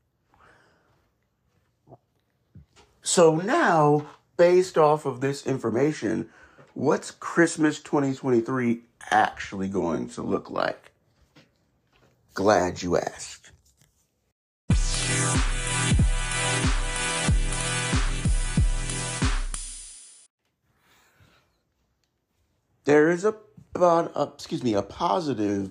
[3.03, 6.29] So now, based off of this information,
[6.75, 10.92] what's Christmas 2023 actually going to look like?
[12.35, 13.51] Glad you asked.
[22.85, 23.37] There is a,
[23.75, 25.71] about, uh, excuse me, a positive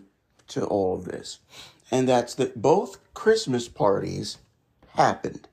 [0.50, 1.40] to all of this,
[1.90, 4.38] and that's that both Christmas parties
[4.96, 5.48] happened.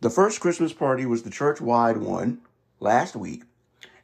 [0.00, 2.42] The first Christmas party was the church wide one
[2.78, 3.44] last week,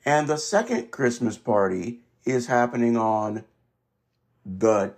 [0.05, 3.45] and the second Christmas party is happening on
[4.45, 4.95] the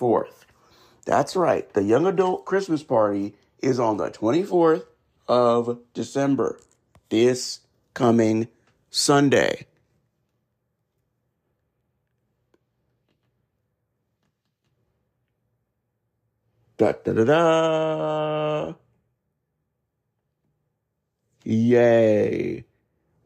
[0.00, 0.44] 24th.
[1.04, 4.84] That's right, the young adult Christmas party is on the 24th
[5.28, 6.60] of December,
[7.08, 7.60] this
[7.94, 8.48] coming
[8.90, 9.66] Sunday.
[16.76, 18.74] Da da da da.
[21.44, 22.64] Yay.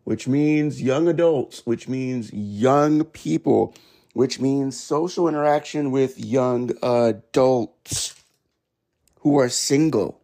[0.02, 3.74] Which means young adults, which means young people,
[4.14, 8.14] which means social interaction with young adults
[9.20, 10.20] who are single.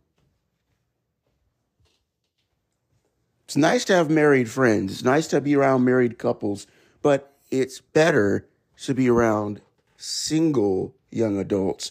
[3.45, 4.93] It's nice to have married friends.
[4.93, 6.69] It's nice to be around married couples,
[7.03, 8.49] but it's better
[8.85, 9.61] to be around
[9.97, 11.91] single young adults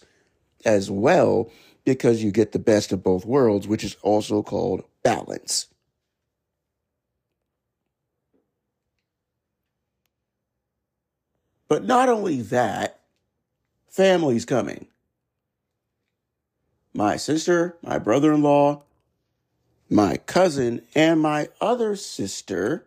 [0.63, 1.51] as well
[1.83, 5.67] because you get the best of both worlds, which is also called balance.
[11.69, 12.99] But not only that,
[13.87, 14.87] family's coming.
[16.93, 18.83] My sister, my brother in law,
[19.89, 22.85] my cousin, and my other sister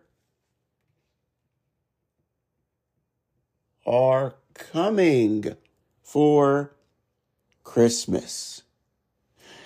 [3.85, 5.55] are coming
[6.03, 6.71] for
[7.63, 8.63] Christmas.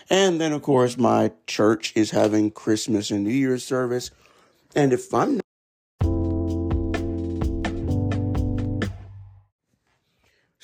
[0.10, 4.12] And then, of course, my church is having Christmas and New Year's service.
[4.76, 5.42] And if I'm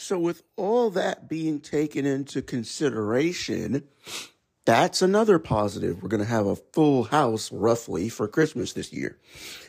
[0.03, 3.83] So, with all that being taken into consideration,
[4.65, 6.03] that's another positive.
[6.03, 9.17] We're going to have a full house roughly for Christmas this year.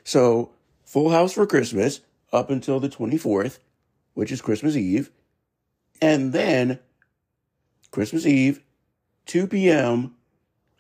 [0.03, 0.51] So,
[0.85, 2.01] full house for Christmas
[2.33, 3.61] up until the 24th,
[4.15, 5.13] which is Christmas Eve.
[6.03, 6.81] And then
[7.93, 8.61] Christmas Eve,
[9.27, 10.17] 2 p.m.,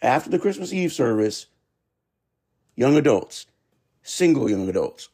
[0.03, 1.47] after the Christmas Eve service,
[2.75, 3.47] young adults,
[4.03, 5.11] single young adults.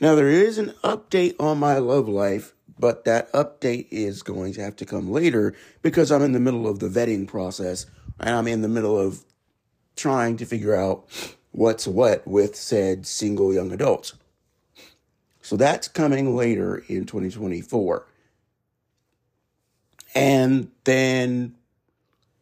[0.00, 4.62] Now, there is an update on my love life but that update is going to
[4.62, 7.86] have to come later because I'm in the middle of the vetting process
[8.20, 9.24] and I'm in the middle of
[9.96, 11.06] trying to figure out
[11.52, 14.14] what's what with said single young adults.
[15.40, 18.06] So that's coming later in 2024.
[20.14, 21.54] And then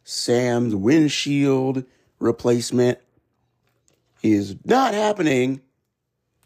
[0.04, 1.84] Sam's windshield
[2.18, 2.98] replacement
[4.22, 5.60] is not happening.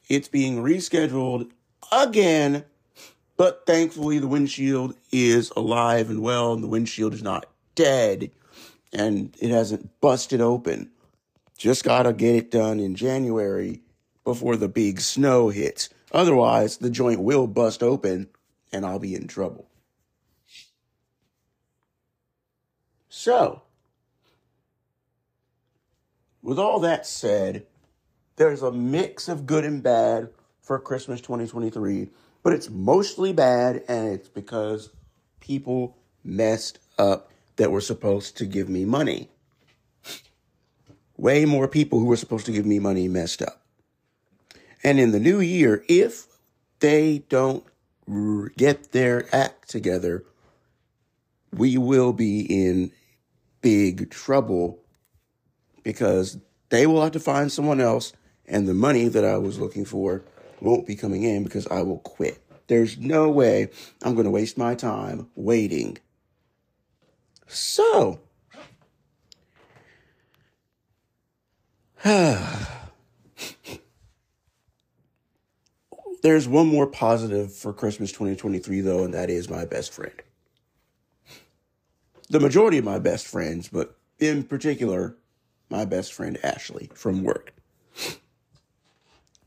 [0.08, 1.50] It's being rescheduled
[1.92, 2.64] again
[3.38, 8.32] but thankfully, the windshield is alive and well, and the windshield is not dead,
[8.92, 10.90] and it hasn't busted open.
[11.56, 13.80] Just gotta get it done in January
[14.24, 15.88] before the big snow hits.
[16.10, 18.28] Otherwise, the joint will bust open,
[18.72, 19.68] and I'll be in trouble.
[23.08, 23.62] So,
[26.42, 27.66] with all that said,
[28.34, 30.30] there's a mix of good and bad
[30.60, 32.08] for Christmas 2023
[32.48, 34.88] but it's mostly bad, and it's because
[35.38, 39.28] people messed up that were supposed to give me money.
[41.18, 43.60] Way more people who were supposed to give me money messed up.
[44.82, 46.26] And in the new year, if
[46.80, 47.64] they don't
[48.56, 50.24] get their act together,
[51.52, 52.92] we will be in
[53.60, 54.78] big trouble
[55.82, 56.38] because
[56.70, 58.14] they will have to find someone else,
[58.46, 60.22] and the money that I was looking for
[60.60, 62.42] won't be coming in because I will quit.
[62.66, 63.70] There's no way
[64.02, 65.98] I'm going to waste my time waiting.
[67.46, 68.20] So,
[76.22, 80.12] there's one more positive for Christmas 2023, though, and that is my best friend.
[82.28, 85.16] The majority of my best friends, but in particular,
[85.70, 87.54] my best friend Ashley from work.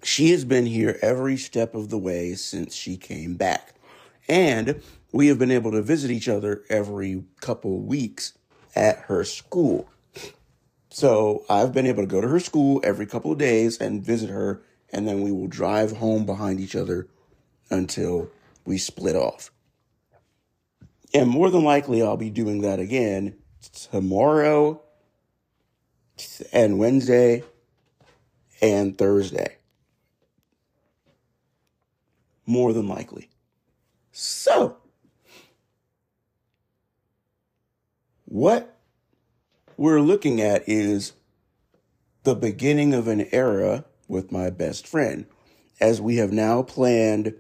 [0.04, 3.76] She has been here every step of the way since she came back.
[4.28, 4.82] And
[5.12, 8.34] we have been able to visit each other every couple weeks
[8.76, 9.90] at her school.
[10.90, 14.30] So I've been able to go to her school every couple of days and visit
[14.30, 17.08] her, and then we will drive home behind each other
[17.70, 18.30] until
[18.66, 19.52] we split off.
[21.14, 23.36] And more than likely, I'll be doing that again
[23.92, 24.82] tomorrow
[26.52, 27.44] and Wednesday
[28.62, 29.58] and Thursday
[32.52, 33.30] more than likely.
[34.12, 34.78] So,
[38.26, 38.78] what
[39.78, 41.14] we're looking at is
[42.24, 45.26] the beginning of an era with my best friend,
[45.80, 47.34] as we have now planned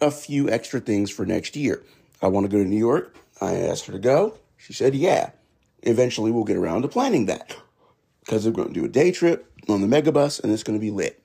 [0.00, 1.82] a few extra things for next year.
[2.20, 3.16] I want to go to New York.
[3.40, 4.38] I asked her to go.
[4.58, 5.30] She said, yeah.
[5.82, 7.56] Eventually, we'll get around to planning that
[8.20, 10.84] because we're going to do a day trip on the megabus and it's going to
[10.84, 11.22] be lit.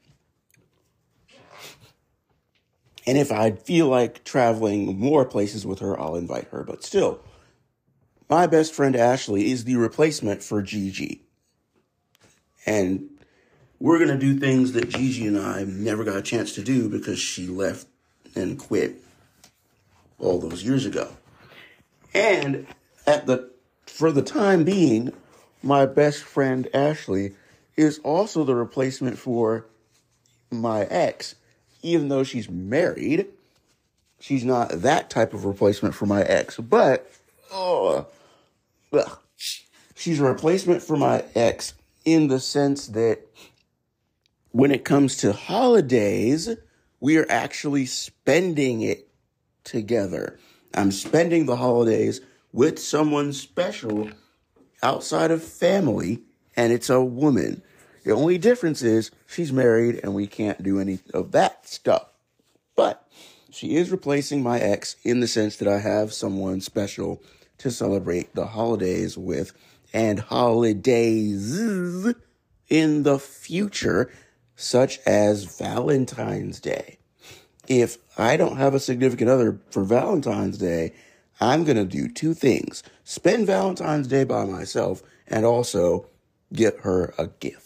[3.08, 6.64] And if I feel like traveling more places with her, I'll invite her.
[6.64, 7.22] But still,
[8.30, 11.24] my best friend Ashley is the replacement for Gigi.
[12.66, 13.10] And
[13.80, 16.88] we're going to do things that Gigi and I never got a chance to do
[16.88, 17.88] because she left
[18.36, 18.96] and quit
[20.20, 21.10] all those years ago.
[22.14, 22.68] And
[23.08, 23.52] at the
[23.86, 25.12] for the time being,
[25.64, 27.34] my best friend Ashley
[27.76, 29.66] is also the replacement for
[30.50, 31.36] my ex,
[31.82, 33.28] even though she's married.
[34.20, 37.12] She's not that type of replacement for my ex, but
[37.52, 38.06] oh,
[38.94, 39.20] ugh.
[39.96, 41.74] she's a replacement for my ex
[42.06, 43.20] in the sense that
[44.52, 46.56] when it comes to holidays,
[47.00, 49.08] we are actually spending it
[49.64, 50.40] together.
[50.74, 52.22] I'm spending the holidays
[52.54, 54.10] with someone special
[54.84, 56.22] outside of family,
[56.56, 57.62] and it's a woman.
[58.04, 62.08] The only difference is she's married and we can't do any of that stuff.
[62.76, 63.08] But
[63.52, 67.22] she is replacing my ex in the sense that I have someone special
[67.60, 69.54] to celebrate the holidays with
[69.94, 71.62] and holidays
[72.70, 74.12] in the future,
[74.56, 76.98] such as Valentine's Day.
[77.68, 80.94] If I don't have a significant other for Valentine's Day,
[81.40, 86.08] I'm going to do two things spend Valentine's Day by myself and also
[86.54, 87.61] get her a gift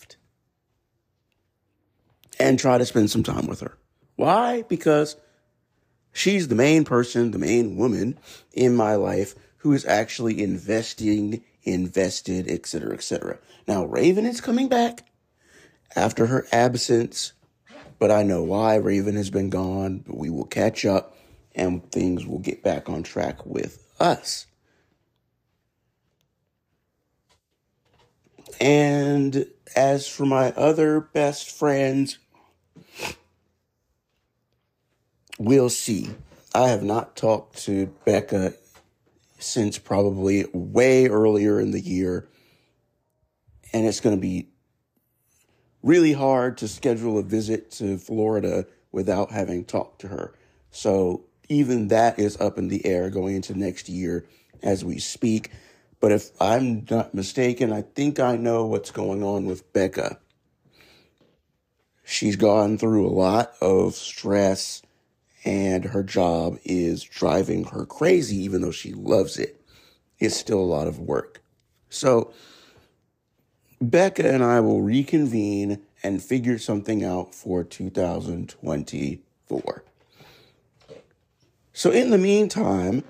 [2.39, 3.77] and try to spend some time with her.
[4.15, 4.63] Why?
[4.63, 5.15] Because
[6.11, 8.17] she's the main person, the main woman
[8.53, 13.39] in my life who is actually investing, invested, etc., etc.
[13.67, 15.05] Now, Raven is coming back
[15.95, 17.33] after her absence,
[17.99, 21.17] but I know why Raven has been gone, but we will catch up
[21.55, 24.45] and things will get back on track with us.
[28.59, 32.19] And as for my other best friends,
[35.38, 36.09] we'll see.
[36.53, 38.53] I have not talked to Becca
[39.38, 42.27] since probably way earlier in the year.
[43.73, 44.49] And it's going to be
[45.83, 50.33] really hard to schedule a visit to Florida without having talked to her.
[50.71, 54.25] So even that is up in the air going into next year
[54.63, 55.51] as we speak.
[55.99, 60.19] But if I'm not mistaken, I think I know what's going on with Becca.
[62.03, 64.81] She's gone through a lot of stress
[65.46, 69.62] and her job is driving her crazy, even though she loves it.
[70.20, 71.41] It's still a lot of work.
[71.89, 72.34] So,
[73.80, 79.84] Becca and I will reconvene and figure something out for 2024.
[81.74, 83.04] So, in the meantime,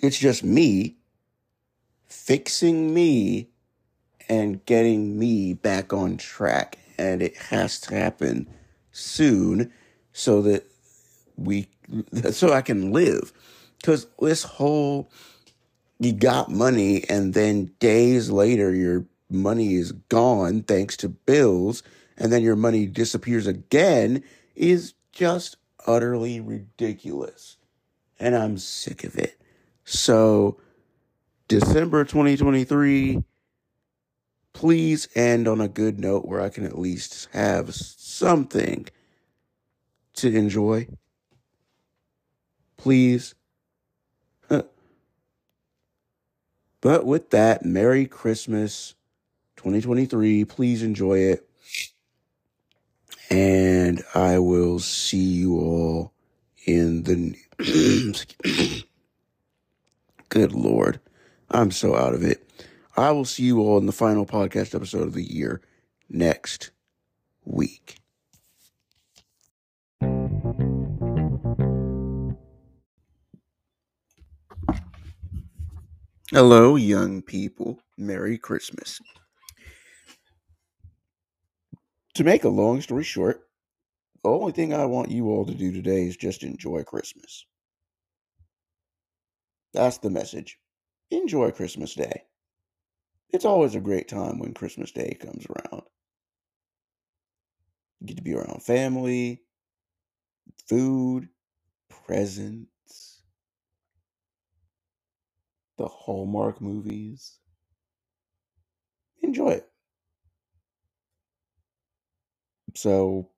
[0.00, 0.96] it's just me
[2.06, 3.48] fixing me
[4.28, 6.78] and getting me back on track.
[6.98, 8.48] And it has to happen
[8.92, 9.72] soon
[10.12, 10.69] so that
[11.40, 11.68] we,
[12.30, 13.32] so I can live.
[13.78, 15.10] Because this whole,
[15.98, 21.82] you got money and then days later your money is gone thanks to bills
[22.18, 24.22] and then your money disappears again
[24.54, 27.56] is just utterly ridiculous.
[28.18, 29.40] And I'm sick of it.
[29.84, 30.58] So,
[31.48, 33.24] December 2023,
[34.52, 38.86] please end on a good note where I can at least have something
[40.16, 40.86] to enjoy.
[42.80, 43.34] Please.
[44.48, 44.64] but
[47.04, 48.94] with that, Merry Christmas
[49.56, 50.46] 2023.
[50.46, 51.46] Please enjoy it.
[53.28, 56.14] And I will see you all
[56.64, 57.36] in the.
[60.30, 61.00] Good Lord.
[61.50, 62.48] I'm so out of it.
[62.96, 65.60] I will see you all in the final podcast episode of the year
[66.08, 66.70] next
[67.44, 67.98] week.
[76.32, 77.80] Hello, young people.
[77.98, 79.00] Merry Christmas.
[82.14, 83.40] To make a long story short,
[84.22, 87.44] the only thing I want you all to do today is just enjoy Christmas.
[89.74, 90.56] That's the message.
[91.10, 92.22] Enjoy Christmas Day.
[93.30, 95.82] It's always a great time when Christmas Day comes around.
[97.98, 99.42] You get to be around family,
[100.68, 101.28] food,
[101.88, 102.69] presents,
[105.80, 107.38] the Hallmark movies.
[109.22, 109.66] Enjoy it.
[112.74, 113.30] So,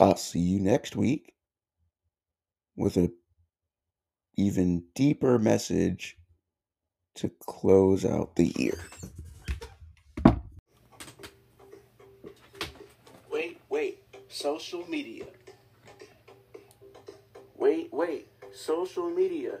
[0.00, 1.34] I'll see you next week
[2.74, 3.12] with a
[4.36, 6.18] even deeper message
[7.14, 8.80] to close out the year.
[13.30, 15.26] Wait, wait, social media.
[17.56, 19.60] Wait, wait, social media.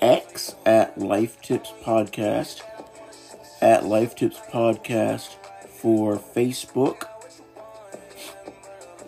[0.00, 2.62] X at Life Tips Podcast,
[3.60, 5.34] at Life Tips Podcast
[5.68, 7.08] for Facebook,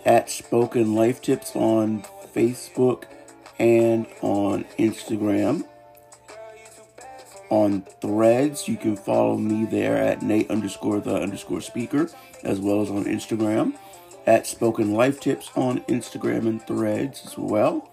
[0.04, 2.02] at Spoken Life Tips on
[2.34, 3.04] Facebook
[3.58, 5.64] and on Instagram.
[7.50, 12.10] On threads, you can follow me there at Nate underscore the underscore speaker,
[12.44, 13.74] as well as on Instagram
[14.26, 17.88] at Spoken Life Tips on Instagram and threads as well.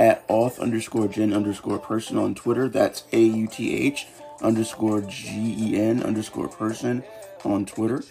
[0.00, 2.70] At auth underscore gen underscore person on Twitter.
[2.70, 4.06] That's A U T H
[4.40, 7.04] underscore G E N underscore person
[7.44, 8.02] on Twitter.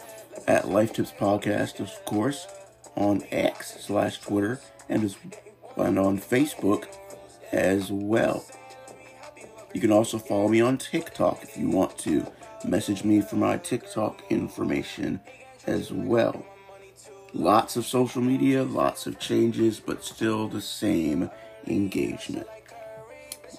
[0.47, 2.45] At Life Tips Podcast, of course,
[2.95, 5.17] on X slash Twitter and as
[5.77, 6.85] and on Facebook
[7.51, 8.45] as well.
[9.73, 12.23] You can also follow me on TikTok if you want to.
[12.65, 15.21] Message me for my TikTok information
[15.65, 16.45] as well.
[17.33, 21.31] Lots of social media, lots of changes, but still the same
[21.67, 22.47] engagement.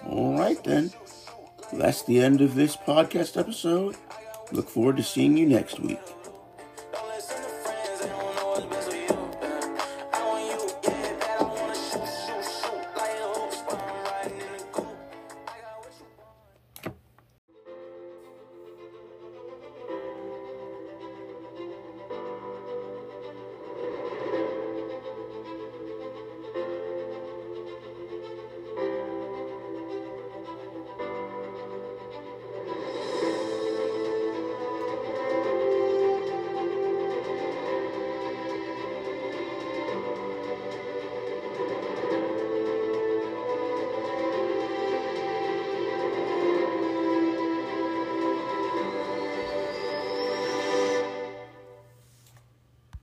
[0.05, 0.91] All right, then.
[1.73, 3.95] That's the end of this podcast episode.
[4.51, 5.99] Look forward to seeing you next week.